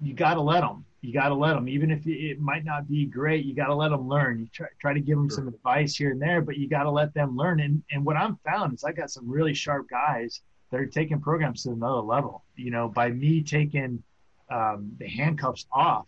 [0.00, 2.88] you got to let them you got to let them even if it might not
[2.88, 4.38] be great you got to let them learn.
[4.38, 6.90] You try, try to give them some advice here and there but you got to
[6.90, 7.60] let them learn.
[7.60, 11.20] And and what i'm found is i got some really sharp guys that are taking
[11.20, 12.44] programs to another level.
[12.56, 14.02] You know by me taking
[14.50, 16.06] um, the handcuffs off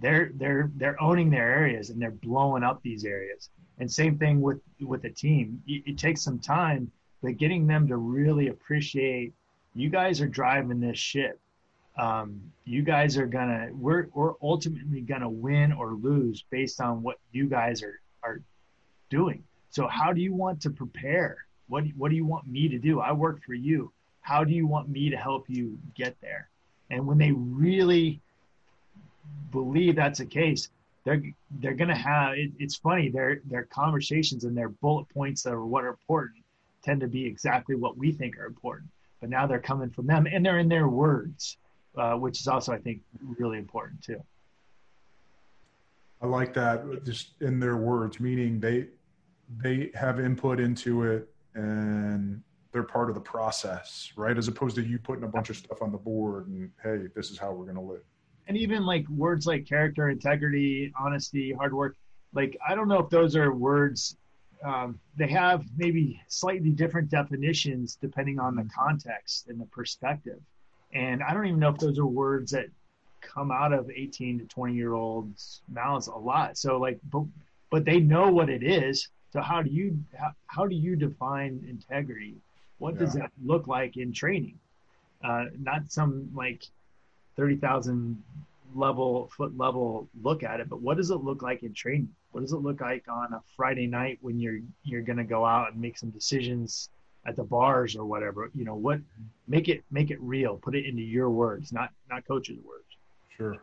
[0.00, 4.40] they're they're they're owning their areas and they're blowing up these areas and same thing
[4.40, 5.62] with with the team.
[5.66, 6.90] It, it takes some time,
[7.22, 9.32] but getting them to really appreciate
[9.74, 11.38] you guys are driving this ship.
[11.96, 17.18] Um, you guys are gonna we're we're ultimately gonna win or lose based on what
[17.32, 18.40] you guys are are
[19.10, 19.42] doing.
[19.70, 21.44] So how do you want to prepare?
[21.68, 23.00] What what do you want me to do?
[23.00, 23.92] I work for you.
[24.22, 26.48] How do you want me to help you get there?
[26.90, 28.20] And when they really
[29.50, 30.68] believe that's the case,
[31.08, 31.22] they're
[31.60, 32.34] they're gonna have.
[32.34, 33.08] It, it's funny.
[33.08, 36.44] Their their conversations and their bullet points are what are important
[36.84, 38.90] tend to be exactly what we think are important.
[39.20, 41.56] But now they're coming from them, and they're in their words,
[41.96, 43.00] uh, which is also I think
[43.38, 44.22] really important too.
[46.20, 47.04] I like that.
[47.04, 48.88] Just in their words, meaning they
[49.62, 54.36] they have input into it and they're part of the process, right?
[54.36, 57.30] As opposed to you putting a bunch of stuff on the board and hey, this
[57.30, 58.02] is how we're going to live
[58.48, 61.96] and even like words like character, integrity, honesty, hard work.
[62.32, 64.16] Like I don't know if those are words.
[64.64, 70.40] Um, they have maybe slightly different definitions depending on the context and the perspective.
[70.92, 72.66] And I don't even know if those are words that
[73.20, 76.56] come out of 18 to 20 year olds mouths a lot.
[76.56, 77.24] So like, but,
[77.70, 79.08] but they know what it is.
[79.30, 82.36] So how do you how, how do you define integrity?
[82.78, 83.00] What yeah.
[83.00, 84.58] does that look like in training?
[85.22, 86.64] Uh, not some like
[87.38, 88.20] 30,000
[88.74, 92.10] level foot level look at it but what does it look like in training?
[92.32, 95.46] What does it look like on a friday night when you're you're going to go
[95.46, 96.90] out and make some decisions
[97.26, 98.50] at the bars or whatever?
[98.54, 99.00] You know what
[99.46, 100.56] make it make it real.
[100.56, 102.84] Put it into your words not not coach's words.
[103.34, 103.62] Sure.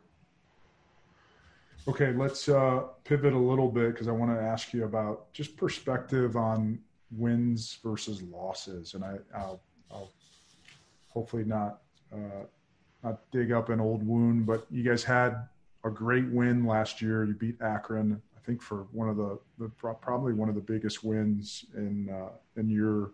[1.88, 5.55] Okay let's uh pivot a little bit because i want to ask you about just
[5.55, 6.80] perspective on
[7.11, 9.61] wins versus losses and i i'll,
[9.91, 10.11] I'll
[11.09, 12.45] hopefully not uh
[13.05, 15.47] not dig up an old wound, but you guys had
[15.83, 17.23] a great win last year.
[17.23, 21.03] You beat Akron, I think, for one of the, the probably one of the biggest
[21.03, 23.11] wins in uh, in your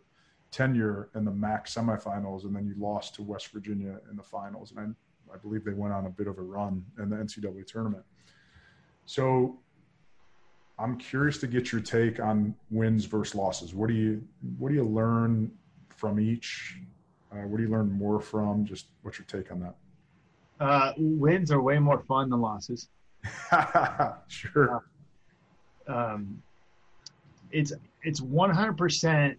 [0.49, 4.71] tenure in the MAC semifinals, and then you lost to West Virginia in the finals,
[4.71, 4.95] and
[5.29, 8.03] I, I believe they went on a bit of a run in the NCAA tournament.
[9.05, 9.59] So
[10.79, 13.73] I'm curious to get your take on wins versus losses.
[13.73, 14.23] What do you
[14.57, 15.51] what do you learn
[15.89, 16.77] from each?
[17.31, 18.65] Uh, what do you learn more from?
[18.65, 19.75] Just what's your take on that?
[20.59, 22.89] Uh, wins are way more fun than losses.
[24.27, 24.83] sure.
[25.87, 26.41] Uh, um,
[27.51, 27.73] it's
[28.03, 29.35] it's 100%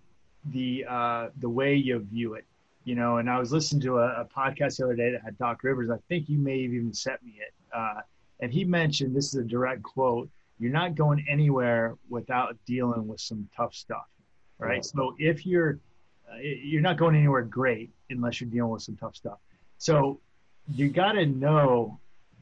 [0.46, 2.44] the uh, the way you view it,
[2.84, 3.18] you know.
[3.18, 5.90] And I was listening to a, a, podcast the other day that had Doc Rivers.
[5.90, 8.00] I think you may have even sent me it, uh,
[8.40, 10.28] and he mentioned this is a direct quote:
[10.58, 14.06] "You're not going anywhere without dealing with some tough stuff,
[14.58, 14.84] right?
[14.84, 15.78] So if you're
[16.40, 19.38] you're not going anywhere great unless you're dealing with some tough stuff.
[19.78, 20.20] So
[20.72, 21.98] you got to know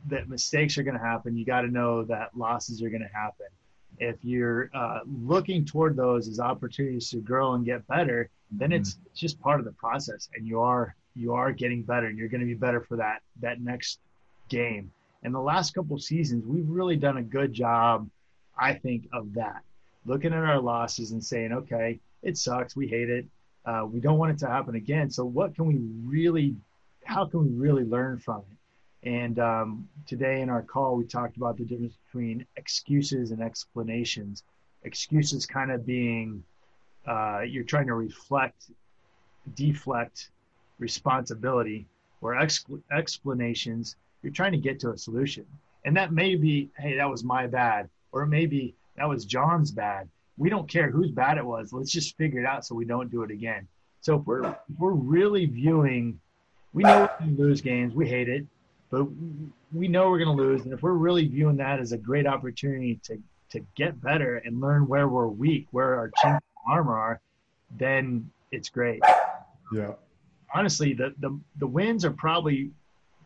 [0.08, 1.36] that mistakes are going to happen.
[1.36, 3.46] You got to know that losses are going to happen.
[3.98, 8.94] If you're uh, looking toward those as opportunities to grow and get better, then it's,
[8.94, 9.06] mm-hmm.
[9.06, 12.28] it's just part of the process, and you are you are getting better, and you're
[12.28, 13.98] going to be better for that that next
[14.48, 14.90] game.
[15.22, 18.08] And the last couple seasons, we've really done a good job,
[18.56, 19.62] I think, of that.
[20.04, 22.76] looking at our losses and saying, okay, it sucks.
[22.76, 23.26] We hate it.
[23.64, 25.10] Uh, we don't want it to happen again.
[25.10, 26.56] So what can we really,
[27.04, 29.08] how can we really learn from it?
[29.08, 34.42] And um, today in our call, we talked about the difference between excuses and explanations.
[34.84, 36.42] Excuses kind of being
[37.06, 38.70] uh, you're trying to reflect,
[39.54, 40.30] deflect
[40.78, 41.86] responsibility,
[42.20, 45.46] or ex- explanations, you're trying to get to a solution.
[45.84, 50.08] And that may be, hey, that was my bad, or maybe that was John's bad.
[50.40, 51.70] We don't care whose bad it was.
[51.70, 53.68] Let's just figure it out so we don't do it again.
[54.00, 56.18] So if we're if we're really viewing,
[56.72, 57.94] we know we're going to lose games.
[57.94, 58.46] We hate it,
[58.90, 59.04] but
[59.70, 60.62] we know we're going to lose.
[60.62, 63.18] And if we're really viewing that as a great opportunity to
[63.50, 67.20] to get better and learn where we're weak, where our chinks armor are,
[67.76, 69.02] then it's great.
[69.74, 69.92] Yeah.
[70.54, 72.70] Honestly, the the the wins are probably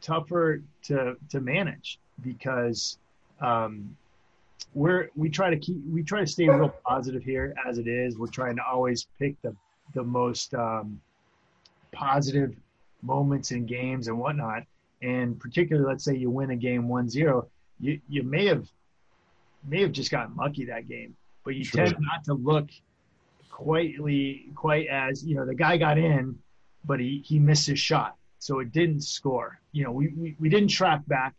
[0.00, 2.98] tougher to to manage because
[3.40, 3.96] um,
[4.72, 8.18] we're we try to keep we try to stay real positive here as it is.
[8.18, 9.54] We're trying to always pick the
[9.94, 11.00] the most um,
[11.92, 12.54] positive
[13.02, 14.64] moments in games and whatnot.
[15.02, 17.46] And particularly, let's say you win a game 1-0,
[17.80, 18.66] you you may have
[19.66, 21.84] may have just gotten lucky that game, but you sure.
[21.84, 22.68] tend not to look
[23.50, 26.38] quietly quite as you know the guy got in,
[26.84, 29.60] but he he missed his shot, so it didn't score.
[29.72, 31.34] You know, we we, we didn't track back.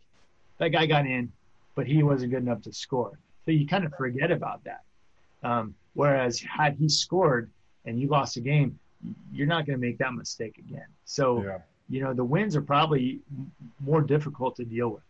[0.58, 1.32] That guy got in,
[1.76, 3.20] but he wasn't good enough to score.
[3.44, 4.82] So you kind of forget about that.
[5.44, 7.52] Um, whereas had he scored
[7.84, 8.76] and you lost a game,
[9.30, 10.86] you're not going to make that mistake again.
[11.04, 11.58] So, yeah.
[11.88, 13.20] you know, the wins are probably
[13.78, 15.02] more difficult to deal with.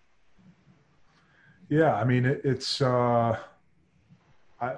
[1.71, 3.39] Yeah, I mean, it, it's uh,
[4.61, 4.77] I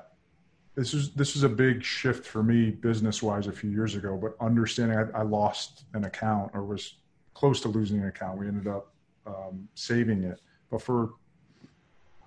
[0.74, 4.16] this is this was a big shift for me business wise a few years ago.
[4.16, 6.95] But understanding I, I, lost an account or was
[7.34, 8.91] close to losing an account, we ended up
[9.26, 10.41] um, saving it.
[10.70, 11.11] But for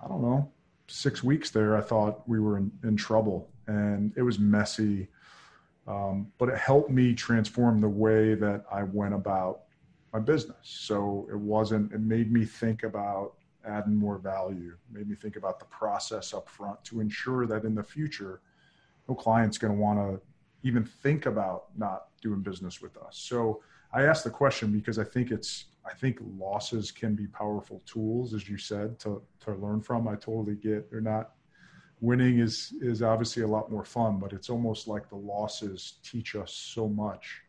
[0.02, 0.50] I don't know
[0.92, 5.08] six weeks there, I thought we were in, in trouble, and it was messy.
[5.86, 9.62] Um, but it helped me transform the way that I went about
[10.12, 10.58] my business.
[10.62, 11.92] So it wasn't.
[11.92, 13.34] It made me think about
[13.64, 17.74] adding more value, made me think about the process up front to ensure that in
[17.74, 18.40] the future,
[19.08, 20.20] no client's going to want to
[20.62, 23.16] even think about not doing business with us.
[23.16, 27.82] So I asked the question because I think it's I think losses can be powerful
[27.86, 30.08] tools, as you said, to to learn from.
[30.08, 31.32] I totally get they're not
[32.00, 36.34] winning is is obviously a lot more fun, but it's almost like the losses teach
[36.36, 37.40] us so much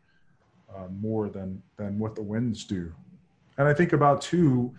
[0.74, 2.92] uh, more than than what the wins do.
[3.58, 4.74] And I think about too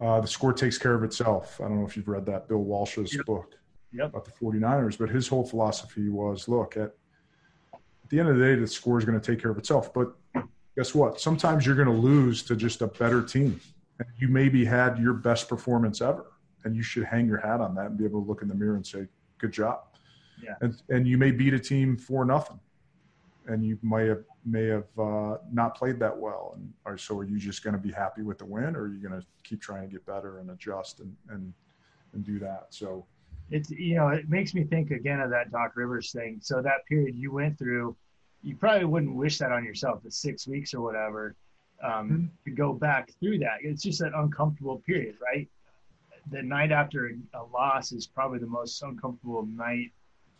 [0.00, 1.60] uh, the score takes care of itself.
[1.60, 3.26] I don't know if you've read that Bill Walsh's yep.
[3.26, 3.54] book
[3.92, 4.06] yep.
[4.06, 6.94] about the 49ers, but his whole philosophy was look, at,
[7.74, 9.92] at the end of the day, the score is going to take care of itself.
[9.92, 10.14] But
[10.78, 11.20] guess what?
[11.20, 13.60] Sometimes you're going to lose to just a better team.
[13.98, 16.26] And you maybe had your best performance ever.
[16.62, 18.54] And you should hang your hat on that and be able to look in the
[18.54, 19.08] mirror and say,
[19.38, 19.80] good job.
[20.40, 20.54] Yeah.
[20.60, 22.60] And, and you may beat a team for nothing
[23.48, 26.52] and you may have may have uh, not played that well.
[26.56, 28.88] And are, so are you just going to be happy with the win, or are
[28.88, 31.52] you going to keep trying to get better and adjust and and
[32.12, 32.66] and do that?
[32.70, 33.06] So
[33.50, 36.40] it's you know it makes me think again of that Doc Rivers thing.
[36.42, 37.96] So that period you went through,
[38.48, 40.02] you probably wouldn't wish that on yourself.
[40.02, 41.36] The six weeks or whatever
[41.84, 42.24] um, mm-hmm.
[42.46, 43.58] to go back through that.
[43.60, 45.46] It's just that uncomfortable period, right?
[46.30, 49.92] The night after a loss is probably the most uncomfortable night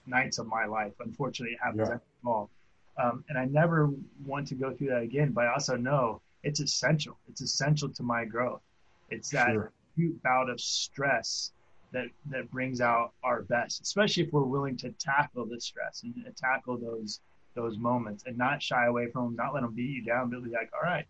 [0.06, 0.92] nights of my life.
[1.00, 2.30] Unfortunately, it happens yeah.
[2.30, 2.48] all.
[2.96, 3.90] Um, and I never
[4.24, 5.32] want to go through that again.
[5.32, 7.18] But I also know it's essential.
[7.28, 8.62] It's essential to my growth.
[9.10, 9.72] It's that sure.
[10.24, 11.52] bout of stress
[11.92, 16.14] that that brings out our best, especially if we're willing to tackle the stress and
[16.36, 17.20] tackle those
[17.58, 20.42] those moments and not shy away from them, not let them beat you down, but
[20.44, 21.06] be like, all right,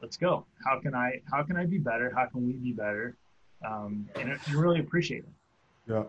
[0.00, 0.46] let's go.
[0.64, 2.12] How can I how can I be better?
[2.16, 3.16] How can we be better?
[3.66, 5.92] Um, and, and really appreciate it.
[5.92, 6.04] Yeah.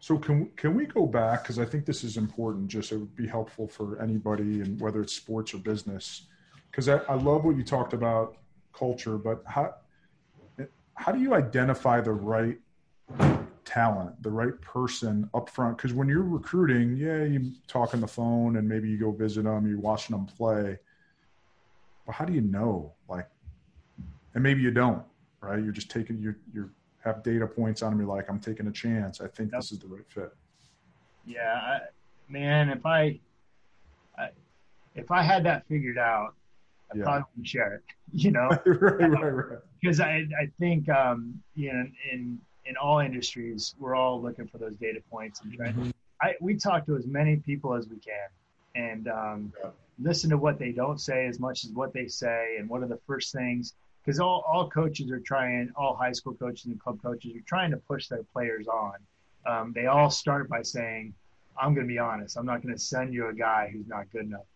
[0.00, 2.68] So can can we go back because I think this is important.
[2.68, 6.26] Just it would be helpful for anybody, and whether it's sports or business,
[6.70, 8.36] because I, I love what you talked about
[8.72, 9.18] culture.
[9.18, 9.74] But how
[10.94, 12.58] how do you identify the right
[13.70, 15.76] talent, the right person up front?
[15.76, 19.44] Because when you're recruiting, yeah, you talk on the phone and maybe you go visit
[19.44, 20.78] them, you're watching them play.
[22.06, 22.92] But how do you know?
[23.08, 23.28] Like,
[24.34, 25.04] and maybe you don't,
[25.40, 25.62] right?
[25.62, 28.00] You're just taking you're you're have data points on them.
[28.00, 29.20] You're like, I'm taking a chance.
[29.20, 29.60] I think yep.
[29.60, 30.32] this is the right fit.
[31.24, 31.80] Yeah, I,
[32.28, 32.68] man.
[32.68, 33.18] If I,
[34.18, 34.28] I,
[34.94, 36.34] if I had that figured out,
[36.92, 37.04] I yeah.
[37.04, 37.82] probably would share it.
[38.12, 39.58] You know, right, right, right.
[39.80, 44.58] Because I, I think, um, you know, in in all industries, we're all looking for
[44.58, 45.74] those data points and trying.
[45.74, 45.90] Mm-hmm.
[46.22, 48.28] I we talk to as many people as we can,
[48.74, 49.70] and um, yeah.
[49.98, 52.88] listen to what they don't say as much as what they say, and what are
[52.88, 57.02] the first things because all, all coaches are trying, all high school coaches and club
[57.02, 58.94] coaches are trying to push their players on.
[59.46, 61.14] Um, they all start by saying,
[61.60, 62.36] I'm going to be honest.
[62.36, 64.46] I'm not going to send you a guy who's not good enough.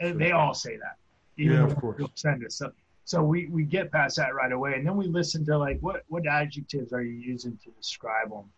[0.00, 0.96] And they all say that.
[1.36, 2.02] Even yeah, of course.
[2.14, 2.56] Send us.
[2.56, 2.72] So,
[3.06, 6.02] so we, we get past that right away, and then we listen to like what
[6.08, 8.50] what adjectives are you using to describe them,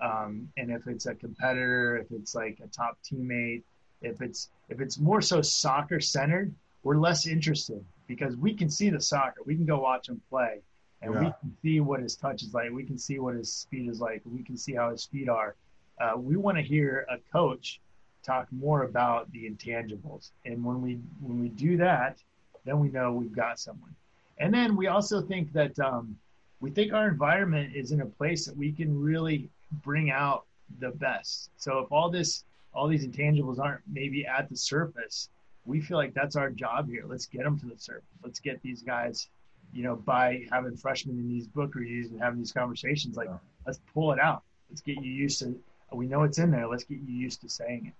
[0.00, 3.62] um, and if it's a competitor, if it's like a top teammate,
[4.00, 6.50] if it's if it's more so soccer centered,
[6.82, 10.60] we're less interested because we can see the soccer, we can go watch him play,
[11.02, 11.20] and yeah.
[11.20, 14.00] we can see what his touch is like, we can see what his speed is
[14.00, 15.56] like, we can see how his feet are.
[16.00, 17.82] Uh, we want to hear a coach
[18.22, 22.16] talk more about the intangibles, and when we when we do that,
[22.64, 23.94] then we know we've got someone.
[24.38, 26.16] And then we also think that um,
[26.60, 29.48] we think our environment is in a place that we can really
[29.84, 30.44] bring out
[30.78, 31.50] the best.
[31.56, 35.28] So if all this all these intangibles aren't maybe at the surface,
[35.66, 37.04] we feel like that's our job here.
[37.06, 38.04] Let's get them to the surface.
[38.22, 39.28] Let's get these guys,
[39.72, 43.16] you know, by having freshmen in these book reviews and having these conversations.
[43.16, 43.38] Like, yeah.
[43.66, 44.42] let's pull it out.
[44.70, 45.58] Let's get you used to.
[45.92, 46.68] We know it's in there.
[46.68, 47.94] Let's get you used to saying it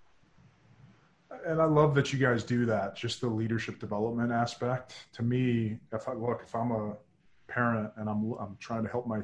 [1.46, 2.96] and I love that you guys do that.
[2.96, 4.94] Just the leadership development aspect.
[5.14, 6.96] To me, if I look, if I'm a
[7.48, 9.20] parent and I'm I'm trying to help my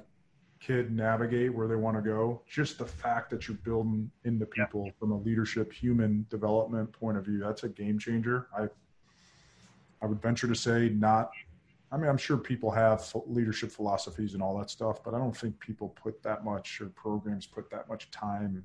[0.61, 4.85] kid navigate where they want to go, just the fact that you're building into people
[4.87, 4.93] yeah.
[4.99, 8.49] from a leadership, human development point of view, that's a game changer.
[8.57, 8.69] I
[10.03, 11.31] I would venture to say not.
[11.91, 15.37] I mean, I'm sure people have leadership philosophies and all that stuff, but I don't
[15.37, 18.65] think people put that much or programs put that much time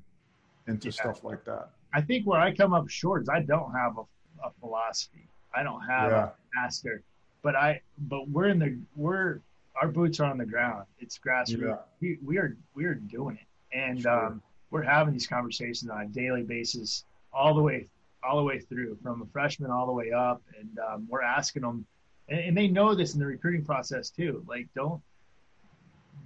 [0.66, 0.92] into yeah.
[0.92, 1.70] stuff like that.
[1.92, 4.02] I think where I come up short is I don't have a,
[4.46, 5.28] a philosophy.
[5.54, 6.24] I don't have yeah.
[6.24, 7.02] a master,
[7.42, 9.40] but I but we're in the we're
[9.80, 10.86] our boots are on the ground.
[10.98, 11.60] It's grassroots.
[11.60, 11.76] Yeah.
[12.00, 14.26] We we are we are doing it, and sure.
[14.26, 17.88] um, we're having these conversations on a daily basis, all the way
[18.24, 21.62] all the way through, from a freshman all the way up, and um, we're asking
[21.62, 21.84] them,
[22.28, 24.44] and, and they know this in the recruiting process too.
[24.48, 25.02] Like don't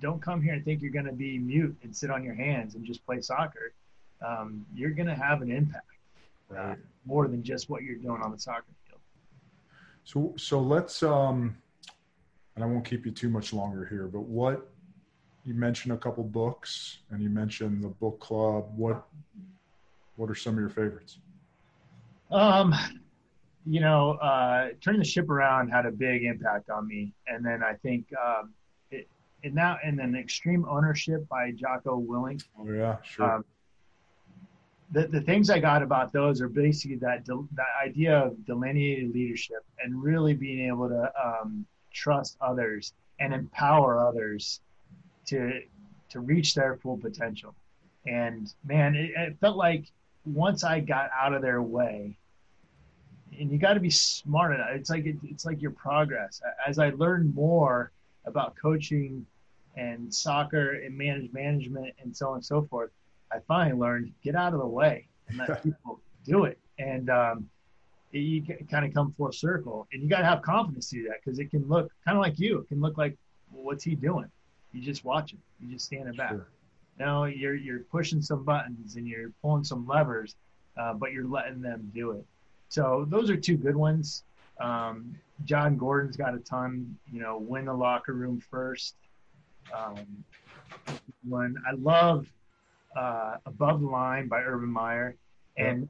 [0.00, 2.74] don't come here and think you're going to be mute and sit on your hands
[2.74, 3.72] and just play soccer
[4.24, 5.84] um, you're going to have an impact
[6.50, 6.72] uh, right.
[6.72, 9.00] uh, more than just what you're doing on the soccer field.
[10.04, 11.56] So, so let's, um,
[12.54, 14.68] and I won't keep you too much longer here, but what
[15.44, 18.66] you mentioned a couple books and you mentioned the book club.
[18.74, 19.06] What,
[20.16, 21.18] what are some of your favorites?
[22.30, 22.74] Um,
[23.64, 27.62] you know, uh, turning the ship around had a big impact on me, and then
[27.62, 28.52] I think um,
[28.90, 29.08] it,
[29.44, 32.42] and now and then extreme ownership by Jocko Willink.
[32.58, 33.34] Oh yeah, sure.
[33.34, 33.44] Um,
[34.92, 39.64] the, the things I got about those are basically that that idea of delineated leadership
[39.82, 44.60] and really being able to um, trust others and empower others
[45.26, 45.60] to
[46.10, 47.54] to reach their full potential.
[48.06, 49.86] And man, it, it felt like
[50.24, 52.16] once I got out of their way,
[53.38, 54.68] and you got to be smart enough.
[54.72, 56.40] It's like it, it's like your progress.
[56.66, 57.90] As I learned more
[58.24, 59.26] about coaching
[59.76, 62.90] and soccer and manage management and so on and so forth,
[63.32, 66.58] I finally learned get out of the way and let people do it.
[66.78, 67.48] And um,
[68.12, 71.08] it, you kind of come full circle, and you got to have confidence to do
[71.08, 72.58] that because it can look kind of like you.
[72.58, 73.16] It can look like,
[73.50, 74.30] well, what's he doing?
[74.72, 75.38] You just watch him.
[75.60, 76.30] You just standing back.
[76.30, 76.48] Sure.
[76.98, 80.34] No, you're you're pushing some buttons and you're pulling some levers,
[80.78, 82.24] uh, but you're letting them do it.
[82.68, 84.24] So those are two good ones.
[84.60, 85.14] Um,
[85.44, 86.96] Jon Gordon's got a ton.
[87.12, 88.96] You know, win the locker room first.
[89.74, 90.24] Um,
[91.28, 92.26] one I love
[92.96, 95.16] uh, Above the Line by Urban Meyer,
[95.56, 95.88] and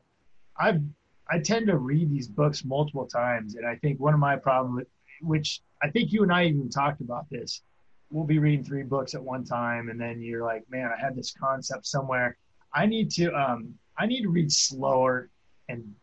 [0.59, 0.81] I
[1.29, 4.87] I tend to read these books multiple times, and I think one of my problems,
[5.23, 7.63] which I think you and I even talked about this,
[8.11, 11.17] we'll be reading three books at one time, and then you're like, man, I had
[11.17, 12.37] this concept somewhere.
[12.75, 15.31] I need to um, I need to read slower
[15.69, 15.95] and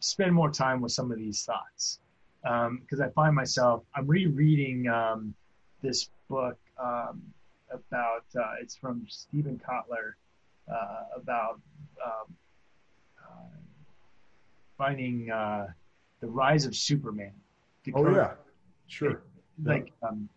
[0.00, 2.00] spend more time with some of these thoughts.
[2.42, 5.34] Because um, I find myself I'm rereading um,
[5.82, 7.22] this book um,
[7.70, 10.14] about uh, it's from Steven Kotler
[11.16, 11.60] about
[12.04, 12.34] um,
[13.22, 13.56] uh,
[14.76, 15.66] finding uh,
[16.20, 17.32] the rise of Superman.
[17.94, 18.32] Oh yeah,
[18.86, 19.22] sure.
[19.62, 20.28] Like um,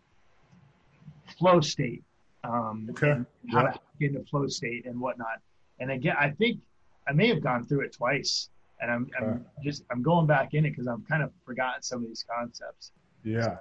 [1.38, 2.02] flow state.
[2.42, 3.20] Um, okay.
[3.50, 3.72] How yeah.
[3.72, 5.40] to get into flow state and whatnot.
[5.80, 6.60] And again, I think
[7.08, 9.10] I may have gone through it twice, and I'm.
[9.18, 12.24] I'm just I'm going back in it because I'm kind of forgotten some of these
[12.28, 12.92] concepts.
[13.22, 13.58] Yeah.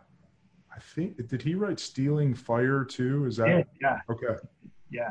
[0.76, 3.26] I think did he write Stealing Fire too?
[3.26, 3.63] Is that yeah?
[3.82, 3.99] yeah.
[4.09, 4.41] Okay.
[4.89, 5.09] Yeah.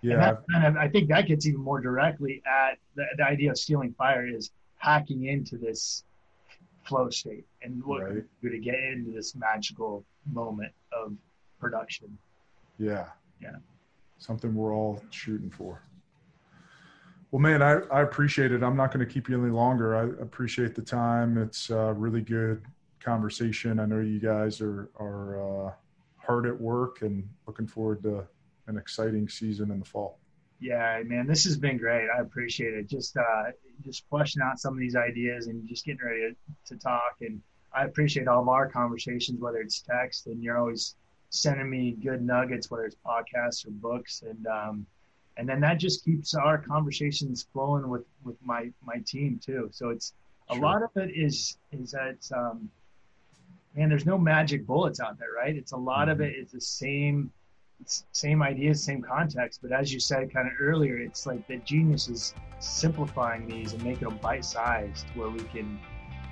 [0.00, 0.36] Yeah.
[0.52, 3.92] Kind of, I think that gets even more directly at the, the, idea of stealing
[3.94, 6.04] fire is hacking into this
[6.84, 8.24] flow state and what right.
[8.42, 11.14] do to get into this magical moment of
[11.58, 12.16] production.
[12.78, 13.06] Yeah.
[13.42, 13.56] Yeah.
[14.18, 15.82] Something we're all shooting for.
[17.30, 18.62] Well, man, I, I appreciate it.
[18.62, 19.96] I'm not going to keep you any longer.
[19.96, 21.36] I appreciate the time.
[21.36, 22.62] It's a really good
[23.00, 23.80] conversation.
[23.80, 25.72] I know you guys are, are uh,
[26.16, 28.26] hard at work and looking forward to
[28.68, 30.18] an exciting season in the fall.
[30.60, 32.08] Yeah, man, this has been great.
[32.16, 32.88] I appreciate it.
[32.88, 33.44] Just uh,
[33.84, 37.16] just fleshing out some of these ideas and just getting ready to, to talk.
[37.20, 37.40] And
[37.72, 40.96] I appreciate all of our conversations, whether it's text and you're always
[41.30, 44.86] sending me good nuggets, whether it's podcasts or books, and um,
[45.36, 49.68] and then that just keeps our conversations flowing with with my my team too.
[49.72, 50.12] So it's
[50.50, 50.62] a sure.
[50.62, 52.68] lot of it is is that um,
[53.76, 55.54] man, there's no magic bullets out there, right?
[55.54, 56.10] It's a lot mm-hmm.
[56.10, 57.30] of it is the same
[57.86, 59.60] same ideas, same context.
[59.62, 63.82] But as you said kind of earlier, it's like the genius is simplifying these and
[63.82, 65.78] making them bite sized where we can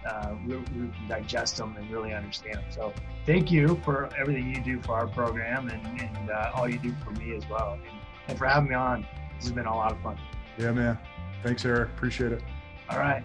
[0.06, 2.64] uh, we, we, can digest them and really understand them.
[2.70, 2.92] So
[3.24, 6.94] thank you for everything you do for our program and, and uh, all you do
[7.04, 7.72] for me as well.
[7.72, 7.82] And,
[8.28, 9.06] and, for having me on.
[9.36, 10.16] This has been a lot of fun.
[10.58, 10.96] Yeah, man.
[11.42, 11.90] Thanks, Eric.
[11.90, 12.42] Appreciate it.
[12.88, 13.24] All right.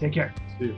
[0.00, 0.34] Take care.
[0.58, 0.76] See you.